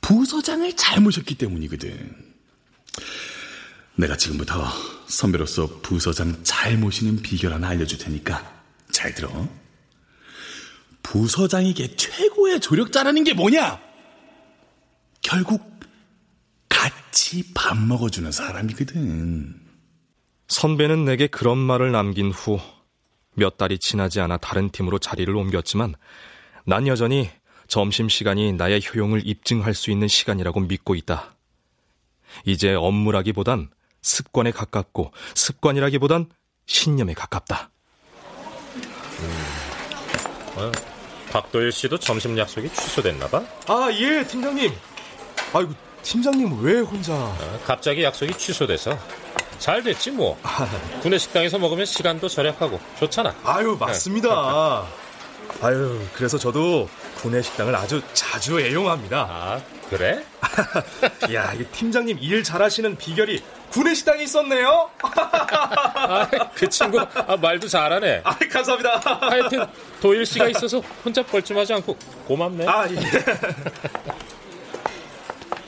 부서장을 0.00 0.74
잘 0.76 1.00
모셨기 1.00 1.36
때문이거든. 1.36 2.16
내가 3.96 4.16
지금부터 4.16 4.66
선배로서 5.06 5.80
부서장 5.82 6.42
잘 6.42 6.76
모시는 6.78 7.22
비결 7.22 7.52
하나 7.52 7.68
알려줄 7.68 7.98
테니까 7.98 8.62
잘 8.90 9.14
들어. 9.14 9.48
부서장에게 11.10 11.96
최고의 11.96 12.60
조력자라는 12.60 13.24
게 13.24 13.34
뭐냐? 13.34 13.80
결국 15.22 15.62
같이 16.68 17.52
밥 17.52 17.76
먹어주는 17.76 18.30
사람이거든. 18.30 19.60
선배는 20.48 21.04
내게 21.04 21.26
그런 21.26 21.58
말을 21.58 21.92
남긴 21.92 22.30
후 22.30 22.60
몇 23.34 23.56
달이 23.56 23.78
지나지 23.78 24.20
않아 24.20 24.36
다른 24.38 24.70
팀으로 24.70 24.98
자리를 24.98 25.34
옮겼지만 25.34 25.94
난 26.64 26.86
여전히 26.86 27.30
점심시간이 27.68 28.52
나의 28.54 28.82
효용을 28.82 29.26
입증할 29.26 29.74
수 29.74 29.90
있는 29.90 30.08
시간이라고 30.08 30.60
믿고 30.60 30.94
있다. 30.94 31.36
이제 32.44 32.74
업무라기보단 32.74 33.70
습관에 34.02 34.50
가깝고 34.50 35.12
습관이라기보단 35.34 36.28
신념에 36.66 37.14
가깝다. 37.14 37.70
어, 40.56 40.89
박도일 41.30 41.72
씨도 41.72 41.98
점심 41.98 42.36
약속이 42.36 42.72
취소됐나 42.72 43.28
봐? 43.28 43.42
아, 43.68 43.88
예, 43.92 44.24
팀장님. 44.26 44.72
아이고, 45.52 45.72
팀장님 46.02 46.62
왜 46.62 46.80
혼자? 46.80 47.12
어, 47.14 47.60
갑자기 47.64 48.02
약속이 48.02 48.34
취소돼서 48.34 48.98
잘 49.58 49.82
됐지 49.82 50.10
뭐. 50.10 50.38
구내 51.02 51.18
식당에서 51.18 51.58
먹으면 51.58 51.86
시간도 51.86 52.28
절약하고 52.28 52.80
좋잖아. 52.98 53.34
아유, 53.44 53.76
맞습니다. 53.78 54.86
아유, 55.62 56.00
그래서 56.14 56.38
저도 56.38 56.88
구내 57.16 57.42
식당을 57.42 57.74
아주 57.76 58.00
자주 58.12 58.60
애용합니다. 58.60 59.26
아, 59.28 59.60
그래? 59.90 60.24
야, 61.34 61.52
이 61.52 61.64
팀장님 61.64 62.18
일 62.20 62.42
잘하시는 62.42 62.96
비결이 62.96 63.42
구내 63.70 63.94
식당에 63.94 64.24
있었네요. 64.24 64.90
아, 65.02 66.28
그 66.54 66.68
친구 66.68 66.98
아, 67.00 67.36
말도 67.36 67.68
잘하네. 67.68 68.22
아, 68.24 68.36
감사합니다. 68.36 68.98
하여튼 69.20 69.66
도일 70.00 70.26
씨가 70.26 70.48
있어서 70.48 70.80
혼자 71.04 71.22
뻘쭘하지 71.22 71.74
않고 71.74 71.96
고맙네. 72.26 72.66
아, 72.66 72.88
예. 72.90 72.96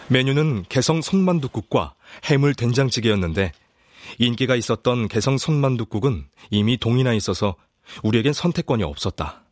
메뉴는 0.08 0.64
개성 0.68 1.00
손만둣국과 1.00 1.94
해물 2.24 2.54
된장찌개였는데 2.54 3.52
인기가 4.18 4.56
있었던 4.56 5.08
개성 5.08 5.38
손만둣국은 5.38 6.26
이미 6.50 6.76
동이나 6.76 7.12
있어서 7.14 7.56
우리에겐 8.02 8.32
선택권이 8.32 8.82
없었다. 8.82 9.42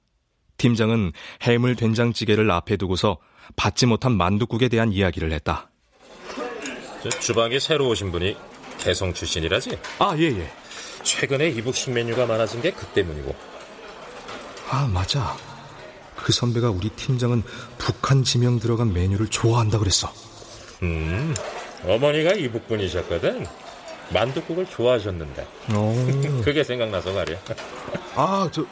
팀장은 0.59 1.13
해물 1.43 1.77
된장찌개를 1.77 2.51
앞에 2.51 2.77
두고서 2.77 3.19
받지 3.57 3.87
못한 3.87 4.17
만둣국에 4.17 4.69
대한 4.69 4.93
이야기를 4.93 5.33
했다. 5.33 5.70
주방에 7.21 7.59
새로 7.59 7.89
오신 7.89 8.13
분이 8.13 8.37
개성 8.79 9.15
출신이라지? 9.15 9.79
아, 9.99 10.15
예, 10.19 10.25
예. 10.25 10.51
최근에 11.03 11.49
이북식 11.49 11.93
메뉴가 11.93 12.27
많아진 12.27 12.61
게 12.61 12.71
그 12.73 12.87
때문이고. 12.87 13.35
아, 14.71 14.87
맞아. 14.93 15.37
그 16.17 16.33
선배가 16.33 16.71
우리 16.71 16.91
팀장은 16.91 17.43
북한 17.79 18.23
지명 18.23 18.59
들어간 18.61 18.93
메뉴를 18.93 19.29
좋아한다 19.29 19.79
그랬어. 19.79 20.13
음, 20.83 21.35
어머니가 21.85 22.33
이북분이셨거든. 22.33 23.47
만둣국을 24.11 24.67
좋아하셨는데. 24.67 25.47
오. 25.75 25.95
그게 26.45 26.63
생각나서 26.65 27.13
말이야. 27.13 27.39
아, 28.17 28.49
저 28.53 28.65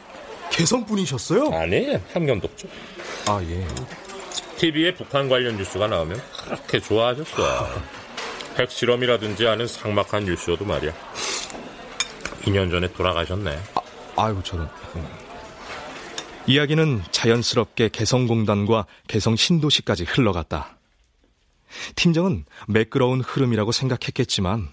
개성 0.51 0.85
분이셨어요? 0.85 1.49
아니, 1.53 1.97
함경독 2.13 2.57
쪽. 2.57 2.69
아, 3.27 3.41
예. 3.43 3.65
TV에 4.57 4.93
북한 4.93 5.29
관련 5.29 5.57
뉴스가 5.57 5.87
나오면 5.87 6.21
그렇게 6.45 6.79
좋아하셨어. 6.79 7.67
핵실험이라든지 8.59 9.45
하는 9.45 9.67
삭막한 9.67 10.25
뉴스여도 10.25 10.65
말이야. 10.65 10.91
2년 12.43 12.69
전에 12.69 12.91
돌아가셨네. 12.91 13.59
아, 13.75 14.23
아유, 14.23 14.39
저런. 14.43 14.69
이야기는 16.47 17.03
자연스럽게 17.11 17.89
개성공단과 17.89 18.85
개성신도시까지 19.07 20.03
흘러갔다. 20.05 20.77
팀장은 21.95 22.45
매끄러운 22.67 23.21
흐름이라고 23.21 23.71
생각했겠지만 23.71 24.69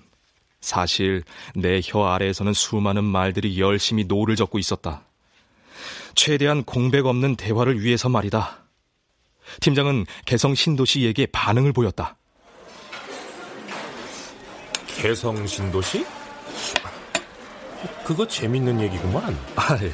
사실 0.61 1.23
내 1.55 1.81
혀 1.85 2.07
아래에서는 2.07 2.55
수많은 2.55 3.05
말들이 3.05 3.61
열심히 3.61 4.05
노를 4.05 4.35
젓고 4.37 4.59
있었다. 4.59 5.03
최대한 6.15 6.65
공백 6.65 7.05
없는 7.05 7.37
대화를 7.37 7.83
위해서 7.83 8.09
말이다. 8.09 8.65
팀장은 9.61 10.07
개성 10.25 10.55
신도시에게 10.55 11.27
반응을 11.27 11.73
보였다. 11.75 12.17
개성 14.97 15.47
신도시? 15.47 16.05
그거 18.05 18.27
재밌는 18.27 18.81
얘기구만. 18.81 19.37
아, 19.57 19.77
예. 19.83 19.91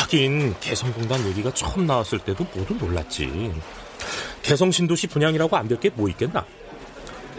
하긴 0.00 0.54
개성공단 0.60 1.24
얘기가 1.26 1.52
처음 1.52 1.86
나왔을 1.86 2.18
때도 2.18 2.46
모두 2.54 2.74
놀랐지. 2.74 3.52
개성 4.42 4.70
신도시 4.70 5.06
분양이라고 5.08 5.56
안 5.56 5.68
될 5.68 5.78
게 5.78 5.90
뭐 5.94 6.08
있겠나? 6.08 6.44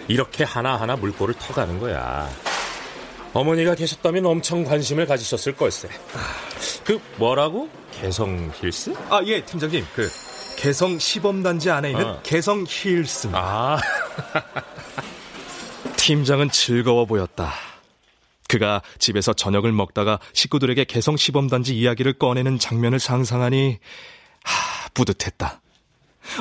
이렇게 0.08 0.44
하나하나 0.44 0.96
물꼬를 0.96 1.34
터가는 1.36 1.80
거야. 1.80 2.30
어머니가 3.34 3.76
계셨다면 3.76 4.26
엄청 4.26 4.64
관심을 4.64 5.06
가지셨을 5.08 5.56
걸세. 5.56 5.90
그 6.86 7.00
뭐라고? 7.18 7.68
개성 7.92 8.52
힐스? 8.62 8.94
아, 9.10 9.22
예, 9.26 9.44
팀장님. 9.44 9.86
그 9.96 10.10
개성 10.56 10.98
시범단지 11.00 11.70
안에 11.70 11.92
있는 11.92 12.06
어. 12.06 12.20
개성 12.24 12.64
힐스입니다. 12.68 13.40
아, 13.42 13.78
팀장은 16.06 16.52
즐거워 16.52 17.06
보였다. 17.06 17.52
그가 18.48 18.84
집에서 19.00 19.34
저녁을 19.34 19.72
먹다가 19.72 20.20
식구들에게 20.34 20.84
개성 20.84 21.18
시범단지 21.18 21.76
이야기를 21.76 22.14
꺼내는 22.20 22.60
장면을 22.60 23.00
상상하니 23.00 23.80
하, 24.44 24.90
뿌듯했다. 24.90 25.62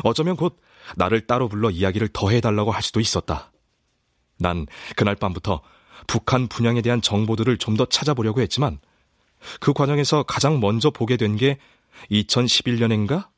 어쩌면 0.02 0.36
곧 0.36 0.60
나를 0.96 1.26
따로 1.26 1.48
불러 1.48 1.70
이야기를 1.70 2.08
더 2.12 2.28
해달라고 2.28 2.72
할 2.72 2.82
수도 2.82 3.00
있었다. 3.00 3.52
난 4.38 4.66
그날 4.96 5.14
밤부터 5.14 5.62
북한 6.06 6.46
분양에 6.46 6.82
대한 6.82 7.00
정보들을 7.00 7.56
좀 7.56 7.78
더 7.78 7.86
찾아보려고 7.86 8.42
했지만 8.42 8.78
그 9.60 9.72
과정에서 9.72 10.24
가장 10.24 10.60
먼저 10.60 10.90
보게 10.90 11.16
된 11.16 11.38
게 11.38 11.56
2011년인가 12.10 13.28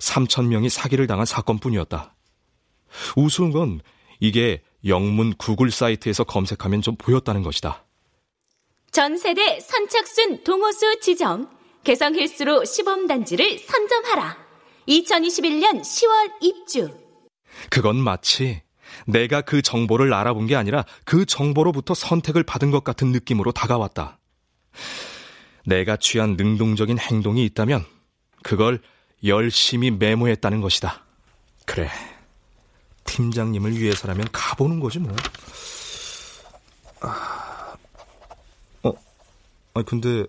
3천 0.00 0.48
명이 0.48 0.68
사기를 0.68 1.06
당한 1.06 1.26
사건뿐이었다. 1.26 2.12
우스운 3.14 3.52
건 3.52 3.80
이게 4.18 4.62
영문 4.86 5.34
구글 5.34 5.70
사이트에서 5.70 6.24
검색하면 6.24 6.82
좀 6.82 6.96
보였다는 6.96 7.42
것이다. 7.42 7.84
전 8.90 9.16
세대 9.18 9.60
선착순 9.60 10.44
동호수 10.44 11.00
지정. 11.00 11.50
개성 11.84 12.14
힐스로 12.14 12.64
시범단지를 12.64 13.58
선점하라. 13.58 14.36
2021년 14.88 15.82
10월 15.82 16.32
입주. 16.40 16.90
그건 17.70 17.96
마치 17.96 18.62
내가 19.06 19.40
그 19.40 19.62
정보를 19.62 20.12
알아본 20.12 20.46
게 20.46 20.56
아니라 20.56 20.84
그 21.04 21.26
정보로부터 21.26 21.94
선택을 21.94 22.42
받은 22.42 22.70
것 22.70 22.84
같은 22.84 23.12
느낌으로 23.12 23.52
다가왔다. 23.52 24.18
내가 25.64 25.96
취한 25.96 26.36
능동적인 26.36 26.98
행동이 26.98 27.44
있다면 27.44 27.84
그걸 28.42 28.80
열심히 29.24 29.90
메모했다는 29.90 30.60
것이다. 30.60 31.04
그래. 31.64 31.90
팀장님을 33.06 33.78
위해서라면 33.80 34.28
가보는 34.32 34.80
거지 34.80 34.98
뭐. 34.98 35.14
아, 37.00 37.76
어, 38.82 38.92
아 39.74 39.82
근데 39.82 40.26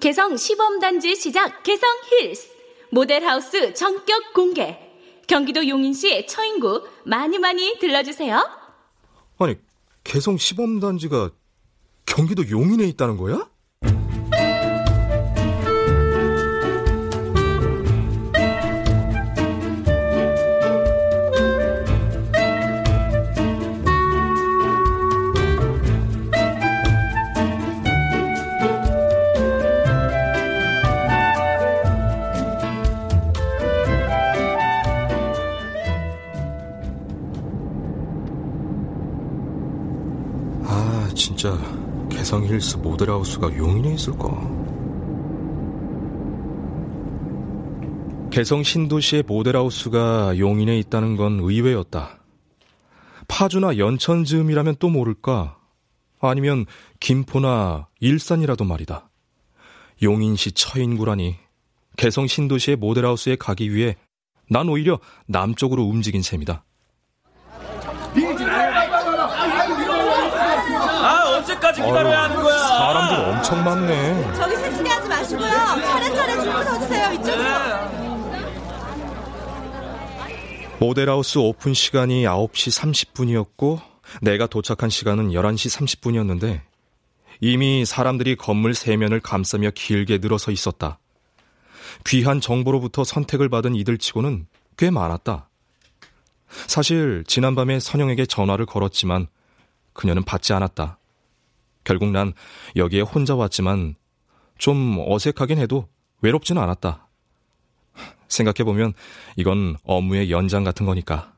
개성 0.00 0.36
시범단지 0.36 1.16
시작 1.16 1.62
개성 1.62 1.88
힐스 2.10 2.48
모델하우스 2.90 3.74
전격 3.74 4.32
공개 4.34 4.78
경기도 5.26 5.66
용인시 5.66 6.26
처인구 6.26 6.86
많이 7.04 7.38
많이 7.38 7.78
들러주세요. 7.78 8.42
아니 9.38 9.56
개성 10.04 10.36
시범단지가 10.36 11.30
경기도 12.06 12.48
용인에 12.48 12.84
있다는 12.84 13.16
거야? 13.16 13.48
진짜 41.44 41.58
개성 42.08 42.42
힐스 42.46 42.78
모델하우스가 42.78 43.54
용인에 43.54 43.92
있을까? 43.92 44.28
개성 48.30 48.62
신도시의 48.62 49.24
모델하우스가 49.24 50.38
용인에 50.38 50.78
있다는 50.78 51.16
건 51.16 51.40
의외였다. 51.40 52.18
파주나 53.28 53.76
연천 53.76 54.24
즈음이라면 54.24 54.76
또 54.78 54.88
모를까? 54.88 55.58
아니면 56.18 56.64
김포나 56.98 57.88
일산이라도 58.00 58.64
말이다. 58.64 59.10
용인시 60.02 60.52
처인구라니 60.52 61.36
개성 61.98 62.26
신도시의 62.26 62.78
모델하우스에 62.78 63.36
가기 63.36 63.74
위해 63.74 63.96
난 64.48 64.70
오히려 64.70 64.98
남쪽으로 65.26 65.82
움직인 65.82 66.22
셈이다. 66.22 66.64
아 71.74 71.82
언제까지 71.82 71.82
기다려야 71.82 72.22
하는 72.24 72.42
거야? 72.42 72.58
사람들 72.58 73.24
엄청 73.30 73.64
많네. 73.64 74.34
저기 74.34 74.56
세치게 74.56 74.88
하지 74.88 75.08
마시고요. 75.08 75.48
차례차례 75.48 76.40
줄을 76.40 76.64
서주세요. 76.64 77.12
이쪽으로. 77.12 78.04
모델하우스 80.78 81.38
오픈 81.38 81.72
시간이 81.72 82.24
9시 82.24 82.80
30분이었고 83.14 83.80
내가 84.20 84.46
도착한 84.46 84.90
시간은 84.90 85.30
11시 85.30 86.00
30분이었는데 86.00 86.60
이미 87.40 87.84
사람들이 87.84 88.36
건물 88.36 88.74
세면을 88.74 89.20
감싸며 89.20 89.70
길게 89.74 90.18
늘어서 90.18 90.50
있었다. 90.50 90.98
귀한 92.06 92.40
정보로부터 92.40 93.04
선택을 93.04 93.48
받은 93.48 93.76
이들 93.76 93.98
치고는 93.98 94.46
꽤 94.76 94.90
많았다. 94.90 95.48
사실 96.66 97.24
지난밤에 97.26 97.80
선영에게 97.80 98.26
전화를 98.26 98.66
걸었지만 98.66 99.26
그녀는 99.92 100.22
받지 100.24 100.52
않았다. 100.52 100.98
결국 101.84 102.10
난 102.10 102.32
여기에 102.76 103.02
혼자 103.02 103.34
왔지만 103.34 103.94
좀 104.58 105.02
어색하긴 105.06 105.58
해도 105.58 105.88
외롭지는 106.22 106.60
않았다. 106.60 107.08
생각해보면 108.28 108.94
이건 109.36 109.76
업무의 109.84 110.30
연장 110.30 110.64
같은 110.64 110.86
거니까. 110.86 111.32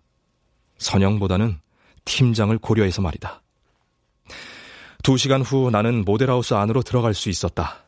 선영보다는 0.78 1.58
팀장을 2.04 2.56
고려해서 2.58 3.02
말이다. 3.02 3.42
두 5.02 5.16
시간 5.16 5.42
후 5.42 5.70
나는 5.70 6.04
모델하우스 6.04 6.54
안으로 6.54 6.82
들어갈 6.82 7.14
수 7.14 7.28
있었다. 7.28 7.84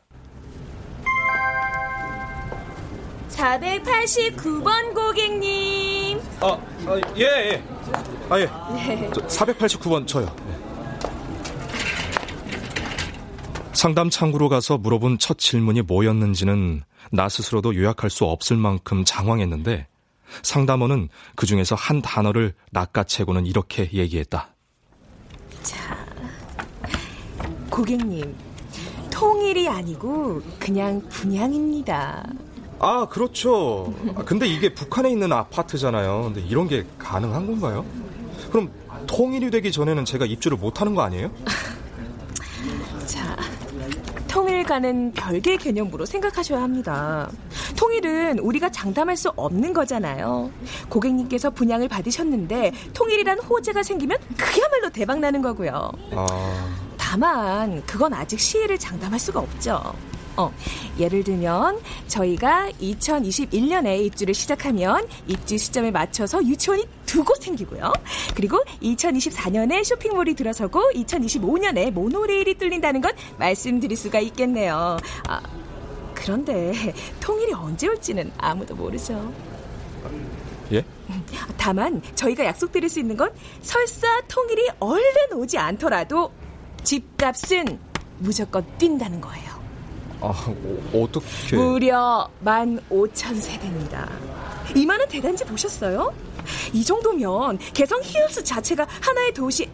489번 3.29 4.93
고객님. 4.93 6.19
아, 6.41 6.47
아 6.87 7.01
예, 7.17 7.23
예. 7.23 7.63
아, 8.29 8.39
예. 8.39 8.45
네. 8.73 9.09
저 9.13 9.21
489번 9.27 10.05
저요. 10.05 10.25
네. 10.25 10.68
상담 13.79 14.09
창구로 14.09 14.49
가서 14.49 14.77
물어본 14.77 15.19
첫 15.19 15.37
질문이 15.37 15.83
뭐였는지는 15.83 16.83
나 17.13 17.29
스스로도 17.29 17.77
요약할 17.77 18.09
수 18.09 18.25
없을 18.25 18.57
만큼 18.57 19.05
장황했는데 19.05 19.87
상담원은 20.43 21.07
그 21.37 21.45
중에서 21.45 21.75
한 21.75 22.01
단어를 22.01 22.53
낚아채고는 22.71 23.45
이렇게 23.45 23.89
얘기했다. 23.93 24.49
자, 25.63 25.97
고객님. 27.69 28.35
통일이 29.11 29.69
아니고 29.69 30.41
그냥 30.59 31.01
분양입니다. 31.07 32.27
아, 32.79 33.07
그렇죠. 33.09 33.93
아, 34.13 34.25
근데 34.25 34.45
이게 34.45 34.73
북한에 34.73 35.09
있는 35.09 35.31
아파트잖아요. 35.31 36.23
근데 36.23 36.41
이런 36.41 36.67
게 36.67 36.85
가능한 36.97 37.47
건가요? 37.47 37.85
그럼 38.51 38.73
통일이 39.07 39.49
되기 39.49 39.71
전에는 39.71 40.03
제가 40.03 40.25
입주를 40.25 40.57
못 40.57 40.81
하는 40.81 40.95
거 40.95 41.01
아니에요? 41.01 41.31
자, 43.07 43.37
통일과는 44.59 45.13
별개의 45.13 45.57
개념으로 45.57 46.05
생각하셔야 46.05 46.61
합니다. 46.61 47.29
통일은 47.77 48.39
우리가 48.39 48.69
장담할 48.69 49.15
수 49.15 49.31
없는 49.35 49.73
거잖아요. 49.73 50.51
고객님께서 50.89 51.51
분양을 51.51 51.87
받으셨는데 51.87 52.73
통일이란 52.93 53.39
호재가 53.39 53.83
생기면 53.83 54.17
그야말로 54.37 54.89
대박 54.89 55.19
나는 55.19 55.41
거고요. 55.41 55.91
아, 56.11 56.69
다만 56.97 57.81
그건 57.85 58.13
아직 58.13 58.39
시일을 58.39 58.77
장담할 58.77 59.19
수가 59.19 59.39
없죠. 59.39 59.93
어, 60.39 60.53
예를 60.97 61.23
들면 61.25 61.79
저희가 62.07 62.69
2021년에 62.81 63.99
입주를 64.05 64.33
시작하면 64.33 65.05
입주 65.27 65.57
시점에 65.57 65.91
맞춰서 65.91 66.41
유치원이 66.43 66.85
두 67.05 67.23
곳 67.25 67.43
생기고요. 67.43 67.91
그리고 68.35 68.63
2024년에 68.81 69.83
쇼핑몰이 69.83 70.33
들어서고 70.35 70.79
2025년에 70.95 71.91
모노레일이 71.91 72.53
뚫린다는 72.55 73.01
건 73.01 73.11
말씀드릴 73.37 73.97
수가 73.97 74.19
있겠네요. 74.19 74.97
아, 75.27 75.41
그런데 76.13 76.73
통일이 77.19 77.51
언제 77.53 77.87
올지는 77.87 78.31
아무도 78.37 78.75
모르죠. 78.75 79.33
예? 80.71 80.85
다만 81.57 82.01
저희가 82.15 82.45
약속드릴 82.45 82.87
수 82.89 82.99
있는 82.99 83.17
건 83.17 83.31
설사 83.61 84.07
통일이 84.27 84.67
얼른 84.79 85.33
오지 85.33 85.57
않더라도 85.57 86.31
집값은 86.83 87.79
무조건 88.19 88.65
뛴다는 88.77 89.19
거예요. 89.19 89.48
아, 90.21 90.27
어, 90.27 91.01
어떻게. 91.03 91.55
무려 91.55 92.29
15,000세대입니다. 92.43 94.07
이만한 94.75 95.07
대단지 95.07 95.43
보셨어요? 95.45 96.13
이 96.73 96.83
정도면 96.83 97.57
개성 97.73 98.01
히어스 98.03 98.43
자체가 98.43 98.87
하나의 99.01 99.33
도시 99.33 99.69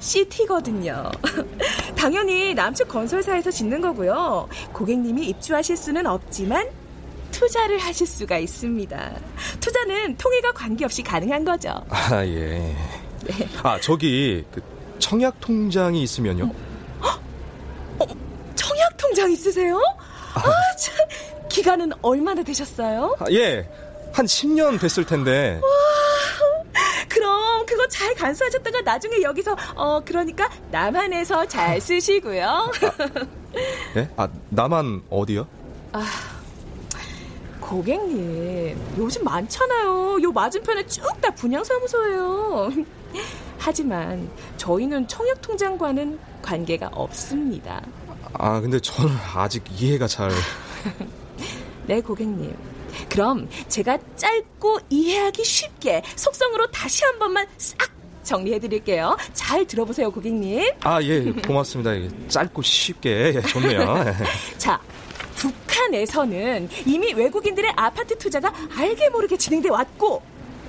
시티거든요. 0.00 1.10
당연히 1.96 2.54
남측 2.54 2.88
건설사에서 2.88 3.50
짓는 3.50 3.80
거고요. 3.80 4.48
고객님이 4.72 5.26
입주하실 5.26 5.76
수는 5.76 6.06
없지만 6.06 6.68
투자를 7.32 7.78
하실 7.78 8.06
수가 8.06 8.38
있습니다. 8.38 9.12
투자는 9.60 10.16
통일과 10.16 10.52
관계없이 10.52 11.02
가능한 11.02 11.44
거죠. 11.44 11.70
아, 11.88 12.24
예. 12.24 12.74
아, 13.62 13.78
저기, 13.80 14.44
그, 14.52 14.62
청약 14.98 15.40
통장이 15.40 16.02
있으면요? 16.02 16.48
청약 16.48 16.67
통장 19.18 19.32
있으세요? 19.32 19.80
아, 20.34 20.42
참. 20.78 20.94
기간은 21.48 21.90
얼마나 22.02 22.40
되셨어요? 22.44 23.16
아, 23.18 23.24
예. 23.32 23.68
한 24.12 24.26
10년 24.26 24.80
됐을 24.80 25.04
텐데. 25.04 25.60
그럼 27.08 27.66
그거 27.66 27.86
잘 27.88 28.14
간수하셨다가 28.14 28.82
나중에 28.82 29.22
여기서 29.22 29.56
어 29.74 30.00
그러니까 30.04 30.48
남한에서 30.70 31.46
잘 31.46 31.80
쓰시고요. 31.80 32.70
예? 33.96 34.08
아, 34.16 34.28
나만 34.50 35.02
어디요? 35.10 35.46
아 35.92 36.04
고객님 37.60 38.78
요즘 38.98 39.24
많잖아요. 39.24 40.22
요 40.22 40.32
맞은편에 40.32 40.86
쭉 40.86 41.02
다 41.20 41.30
분양사무소예요. 41.34 42.70
하지만 43.58 44.30
저희는 44.58 45.08
청약 45.08 45.40
통장과는 45.42 46.18
관계가 46.42 46.90
없습니다. 46.92 47.82
아, 48.34 48.60
근데 48.60 48.78
저는 48.80 49.14
아직 49.34 49.62
이해가 49.78 50.06
잘. 50.06 50.30
네, 51.86 52.00
고객님. 52.00 52.54
그럼 53.08 53.48
제가 53.68 53.98
짧고 54.16 54.80
이해하기 54.90 55.44
쉽게 55.44 56.02
속성으로 56.16 56.66
다시 56.70 57.04
한 57.04 57.18
번만 57.18 57.46
싹 57.56 57.90
정리해 58.22 58.58
드릴게요. 58.58 59.16
잘 59.32 59.66
들어보세요, 59.66 60.10
고객님. 60.10 60.70
아, 60.82 61.02
예, 61.02 61.32
고맙습니다. 61.32 61.96
예, 61.96 62.08
짧고 62.28 62.60
쉽게. 62.60 63.34
예, 63.34 63.40
좋네요. 63.40 64.04
자, 64.58 64.78
북한에서는 65.36 66.68
이미 66.84 67.14
외국인들의 67.14 67.72
아파트 67.76 68.18
투자가 68.18 68.52
알게 68.76 69.08
모르게 69.10 69.36
진행돼 69.38 69.70
왔고 69.70 70.22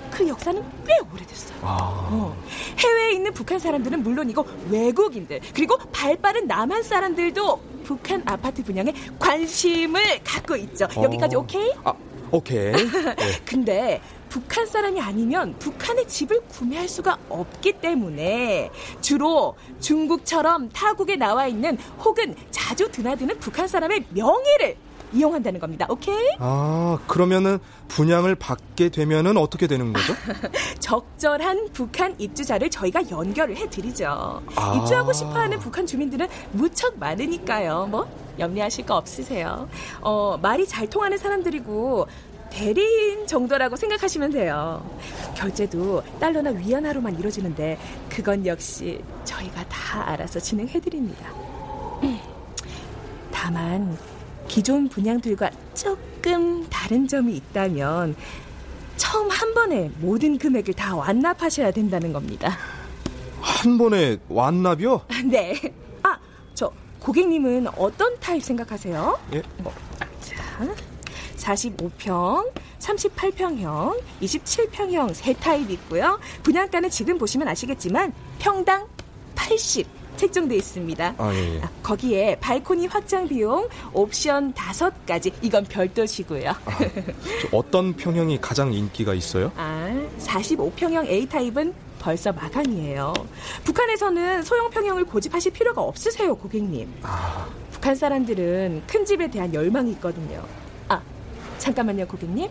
그 0.09 0.27
역사는 0.27 0.63
꽤 0.85 0.97
오래됐어요. 1.13 1.57
아. 1.61 2.09
어, 2.11 2.35
해외에 2.77 3.11
있는 3.13 3.33
북한 3.33 3.59
사람들은 3.59 4.03
물론이고 4.03 4.45
외국인들 4.69 5.39
그리고 5.53 5.77
발빠른 5.91 6.47
남한 6.47 6.83
사람들도 6.83 7.61
북한 7.83 8.21
아파트 8.25 8.63
분양에 8.63 8.93
관심을 9.17 10.23
갖고 10.23 10.55
있죠. 10.57 10.87
여기까지 10.95 11.35
어. 11.35 11.39
오케이? 11.39 11.71
아, 11.83 11.93
오케이. 12.31 12.67
예. 12.67 12.73
근데 13.45 14.01
북한 14.29 14.65
사람이 14.65 15.01
아니면 15.01 15.55
북한의 15.59 16.07
집을 16.07 16.41
구매할 16.47 16.87
수가 16.87 17.17
없기 17.29 17.73
때문에 17.73 18.69
주로 19.01 19.55
중국처럼 19.79 20.69
타국에 20.69 21.15
나와 21.15 21.47
있는 21.47 21.77
혹은 22.03 22.35
자주 22.51 22.89
드나드는 22.91 23.39
북한 23.39 23.67
사람의 23.67 24.05
명예를 24.11 24.77
이용한다는 25.11 25.59
겁니다. 25.59 25.87
오케이? 25.89 26.35
아, 26.37 26.99
그러면은 27.07 27.57
분양을 27.87 28.35
받게 28.35 28.89
되면은 28.89 29.37
어떻게 29.37 29.65
되는 29.65 29.91
거죠? 29.91 30.13
적절한 30.79 31.69
북한 31.73 32.13
입주자를 32.19 32.69
저희가 32.69 33.09
연결을 33.09 33.57
해드리죠. 33.57 34.43
아. 34.55 34.73
입주하고 34.75 35.11
싶어하는 35.11 35.57
북한 35.59 35.87
주민들은 35.87 36.27
무척 36.51 36.99
많으니까요. 36.99 37.87
뭐 37.89 38.07
염려하실 38.37 38.85
거 38.85 38.95
없으세요. 38.95 39.67
어, 40.01 40.37
말이 40.41 40.67
잘 40.67 40.87
통하는 40.87 41.17
사람들이고 41.17 42.07
대리인 42.49 43.27
정도라고 43.27 43.75
생각하시면 43.75 44.31
돼요. 44.31 44.83
결제도 45.35 46.03
달러나 46.19 46.49
위안화로만 46.51 47.17
이루어지는데 47.19 47.77
그건 48.09 48.45
역시 48.45 49.01
저희가 49.23 49.63
다 49.67 50.09
알아서 50.09 50.39
진행해드립니다. 50.39 51.31
다만 53.31 53.97
기존 54.47 54.89
분양들과 54.89 55.49
조금 55.73 56.67
다른 56.69 57.07
점이 57.07 57.35
있다면 57.35 58.15
처음 58.97 59.29
한 59.29 59.53
번에 59.53 59.89
모든 59.99 60.37
금액을 60.37 60.73
다 60.73 60.95
완납하셔야 60.95 61.71
된다는 61.71 62.11
겁니다. 62.11 62.57
한 63.41 63.77
번에 63.77 64.17
완납이요? 64.27 65.01
네. 65.25 65.55
아, 66.03 66.17
저 66.53 66.71
고객님은 66.99 67.67
어떤 67.77 68.19
타입 68.19 68.43
생각하세요? 68.43 69.17
예. 69.33 69.39
어, 69.63 69.71
자, 70.19 70.35
45평, 71.39 72.51
38평형, 72.79 73.99
27평형 74.21 75.13
세 75.13 75.33
타입 75.33 75.69
있고요. 75.71 76.19
분양가는 76.43 76.89
지금 76.89 77.17
보시면 77.17 77.47
아시겠지만 77.47 78.13
평당 78.39 78.87
80 79.35 79.87
책정돼 80.17 80.57
있습니다. 80.57 81.15
아, 81.17 81.33
예, 81.33 81.55
예. 81.55 81.61
아, 81.61 81.69
거기에 81.81 82.35
발코니 82.41 82.87
확장 82.87 83.25
비용 83.25 83.69
옵션 83.93 84.53
다섯 84.53 84.93
가지 85.05 85.31
이건 85.41 85.63
별도시고요. 85.63 86.51
저 87.41 87.57
어떤 87.57 87.93
평형이 87.93 88.41
가장 88.41 88.73
인기가 88.73 89.13
있어요? 89.13 89.51
아, 89.55 89.89
45평형 90.19 91.07
A 91.07 91.25
타입은 91.25 91.73
벌써 91.99 92.33
마감이에요. 92.33 93.13
북한에서는 93.63 94.43
소형 94.43 94.69
평형을 94.69 95.05
고집하실 95.05 95.53
필요가 95.53 95.81
없으세요, 95.81 96.35
고객님. 96.35 96.93
북한 97.71 97.95
사람들은 97.95 98.83
큰 98.87 99.05
집에 99.05 99.29
대한 99.29 99.53
열망이 99.53 99.91
있거든요. 99.91 100.43
아, 100.89 101.01
잠깐만요, 101.59 102.07
고객님. 102.07 102.49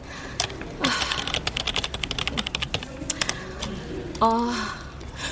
아, 4.21 4.27
아 4.27 4.75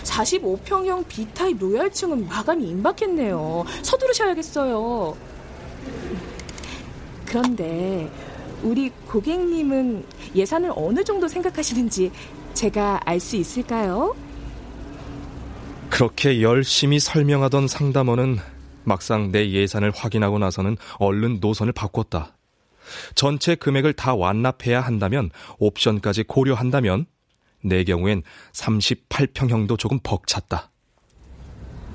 45평형 0.05 1.07
B타입 1.09 1.59
로얄층은 1.59 2.27
마감이 2.27 2.69
임박했네요. 2.69 3.65
서두르셔야겠어요. 3.83 5.17
그런데 7.25 8.11
우리 8.63 8.91
고객님은 9.09 10.05
예산을 10.35 10.73
어느 10.75 11.05
정도 11.05 11.29
생각하시는지 11.29 12.11
제가 12.55 13.01
알 13.05 13.21
수 13.21 13.37
있을까요? 13.37 14.17
그렇게 15.91 16.43
열심히 16.43 16.99
설명하던 16.99 17.69
상담원은 17.69 18.39
막상 18.85 19.31
내 19.33 19.51
예산을 19.51 19.91
확인하고 19.95 20.39
나서는 20.39 20.77
얼른 20.99 21.39
노선을 21.41 21.73
바꿨다. 21.73 22.36
전체 23.15 23.55
금액을 23.55 23.95
다 23.95 24.15
완납해야 24.15 24.81
한다면 24.81 25.31
옵션까지 25.59 26.25
고려한다면 26.25 27.07
내 27.63 27.85
경우엔 27.85 28.23
38평형도 28.53 29.79
조금 29.79 29.99
벅찼다. 30.03 30.71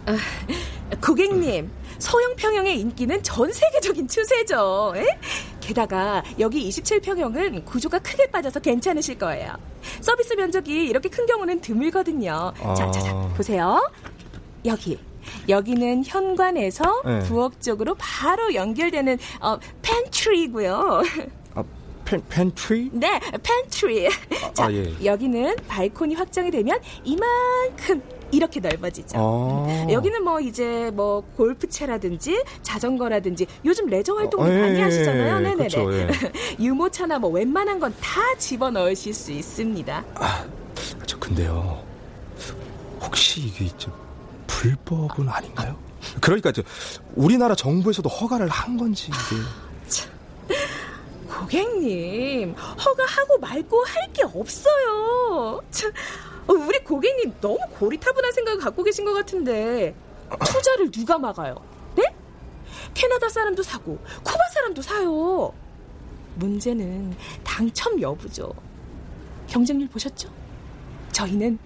아, 0.06 0.18
고객님, 1.00 1.72
소형 2.00 2.36
평형의 2.36 2.80
인기는 2.80 3.24
전 3.24 3.52
세계적인 3.52 4.08
추세죠. 4.08 4.94
에? 4.96 5.06
게다가 5.62 6.24
여기 6.40 6.68
27평형은 6.68 7.64
구조가 7.66 8.00
크게 8.00 8.30
빠져서 8.32 8.60
괜찮으실 8.60 9.18
거예요. 9.18 9.54
서비스 10.02 10.34
면적이 10.34 10.88
이렇게 10.88 11.08
큰 11.08 11.26
경우는 11.26 11.62
드물거든요. 11.62 12.54
자, 12.76 12.92
자, 12.92 13.00
자, 13.00 13.12
아. 13.12 13.34
보세요. 13.38 13.92
여기. 14.66 15.00
여기는 15.50 16.04
현관에서 16.06 17.02
네. 17.06 17.20
부엌 17.20 17.62
쪽으로 17.62 17.96
바로 17.98 18.54
연결되는 18.54 19.18
어, 19.42 19.58
pantry고요. 19.82 21.02
팬, 22.04 22.22
팬트리? 22.28 22.90
네, 22.92 23.20
팬트리. 23.42 24.10
자, 24.54 24.66
아, 24.66 24.74
예. 24.74 24.92
여기는 25.06 25.56
발코니 25.68 26.16
확장이 26.16 26.52
되면 26.52 26.78
이만큼 27.06 28.02
이렇게 28.32 28.60
넓어지죠. 28.60 29.18
아. 29.18 29.88
여기는 29.90 30.22
뭐 30.24 30.42
이제 30.42 30.90
뭐 30.94 31.22
골프채라든지 31.38 32.44
자전거라든지 32.64 33.46
요즘 33.64 33.86
레저 33.88 34.14
활동 34.16 34.42
어, 34.44 34.50
예, 34.50 34.60
많이 34.60 34.78
예, 34.80 34.82
하시잖아요. 34.82 35.36
예, 35.38 35.40
네네네. 35.40 35.56
그렇죠, 35.56 35.94
예. 35.94 36.10
유모차나 36.60 37.20
뭐 37.20 37.30
웬만한 37.30 37.80
건 37.80 37.94
다 38.02 38.20
집어 38.38 38.70
넣으실 38.72 39.14
수 39.14 39.32
있습니다. 39.32 40.04
저 41.06 41.18
근데요. 41.20 41.82
혹시 43.02 43.42
이게 43.42 43.68
좀 43.78 43.94
불법은 44.52 45.30
아닌가요? 45.30 45.78
그러니까 46.20 46.52
저 46.52 46.62
우리나라 47.16 47.56
정부에서도 47.56 48.08
허가를 48.10 48.48
한 48.50 48.76
건지 48.78 49.10
이게. 49.12 49.42
고객님, 51.28 52.54
허가하고 52.54 53.38
말고 53.40 53.84
할 53.86 54.12
게 54.14 54.24
없어요. 54.24 55.62
참, 55.72 55.90
어, 56.46 56.54
우리 56.54 56.80
고객님 56.80 57.34
너무 57.40 57.58
고리타분한 57.80 58.32
생각을 58.34 58.60
갖고 58.60 58.84
계신 58.84 59.06
것 59.06 59.14
같은데 59.14 59.96
투자를 60.46 60.92
누가 60.92 61.18
막아요? 61.18 61.56
네? 61.96 62.04
캐나다 62.94 63.30
사람도 63.30 63.64
사고 63.64 63.98
쿠바 64.18 64.40
사람도 64.54 64.82
사요. 64.82 65.54
문제는 66.36 67.16
당첨 67.46 68.02
여부죠. 68.02 68.54
경쟁률 69.48 69.88
보셨죠? 69.88 70.30
저희는 71.14 71.58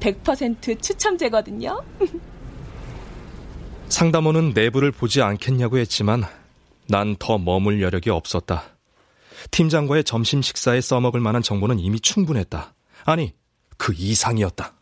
100% 0.00 0.82
추첨제거든요. 0.82 1.82
상담원은 3.88 4.52
내부를 4.54 4.92
보지 4.92 5.22
않겠냐고 5.22 5.78
했지만 5.78 6.24
난 6.88 7.16
더 7.18 7.38
머물 7.38 7.82
여력이 7.82 8.10
없었다. 8.10 8.64
팀장과의 9.50 10.04
점심 10.04 10.42
식사에 10.42 10.80
써먹을 10.80 11.20
만한 11.20 11.42
정보는 11.42 11.78
이미 11.78 12.00
충분했다. 12.00 12.74
아니, 13.04 13.34
그 13.76 13.94
이상이었다. 13.96 14.74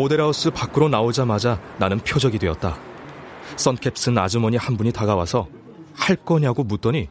모델하우스 0.00 0.50
밖으로 0.50 0.88
나오자마자 0.88 1.60
나는 1.76 1.98
표적이 1.98 2.38
되었다. 2.38 2.74
선캡 3.56 3.90
쓴 3.96 4.16
아주머니 4.16 4.56
한 4.56 4.78
분이 4.78 4.92
다가와서 4.92 5.46
할 5.94 6.16
거냐고 6.16 6.64
묻더니 6.64 7.10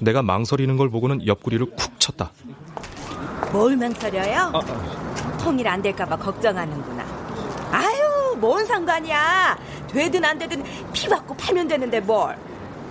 내가 0.00 0.22
망설이는 0.22 0.76
걸 0.76 0.88
보고는 0.88 1.26
옆구리를 1.26 1.66
쿡 1.74 1.98
쳤다. 1.98 2.30
뭘 3.50 3.76
망설여요? 3.76 4.52
통일 5.40 5.66
안 5.66 5.82
될까봐 5.82 6.16
걱정하는구나. 6.16 7.04
아유, 7.72 8.36
뭔 8.38 8.64
상관이야. 8.66 9.58
되든 9.88 10.24
안 10.24 10.38
되든 10.38 10.62
피 10.92 11.08
받고 11.08 11.36
팔면 11.36 11.66
되는데 11.66 11.98
뭘. 11.98 12.36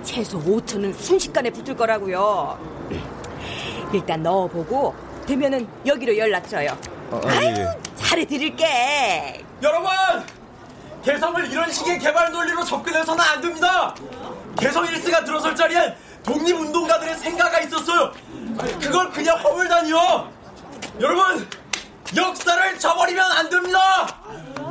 최소 0.03 0.41
5천은 0.41 0.93
순식간에 0.93 1.51
붙을 1.51 1.77
거라고요. 1.77 2.59
일단 3.93 4.23
넣어보고 4.23 4.93
되면은 5.25 5.65
여기로 5.85 6.17
연락 6.17 6.49
줘요. 6.49 6.77
아, 7.11 7.21
아유, 7.27 7.55
예. 8.11 8.25
잘해드릴게. 8.25 9.45
여러분! 9.61 9.89
개성을 11.03 11.51
이런 11.51 11.71
식의 11.71 11.99
개발 11.99 12.31
논리로 12.31 12.63
접근해서는 12.63 13.23
안 13.23 13.41
됩니다! 13.41 13.95
개성 14.59 14.85
1스가 14.85 15.25
들어설 15.25 15.55
자리엔 15.55 15.95
독립운동가들의 16.23 17.17
생각가 17.17 17.61
있었어요! 17.61 18.11
그걸 18.81 19.09
그냥 19.11 19.37
허물다니요! 19.37 20.31
여러분! 20.99 21.47
역사를 22.15 22.79
저버리면 22.79 23.31
안 23.31 23.49
됩니다! 23.49 24.21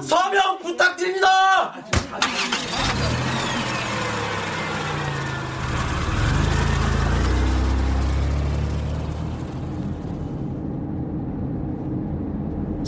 서명 0.03 0.59
부탁드립니다! 0.61 1.74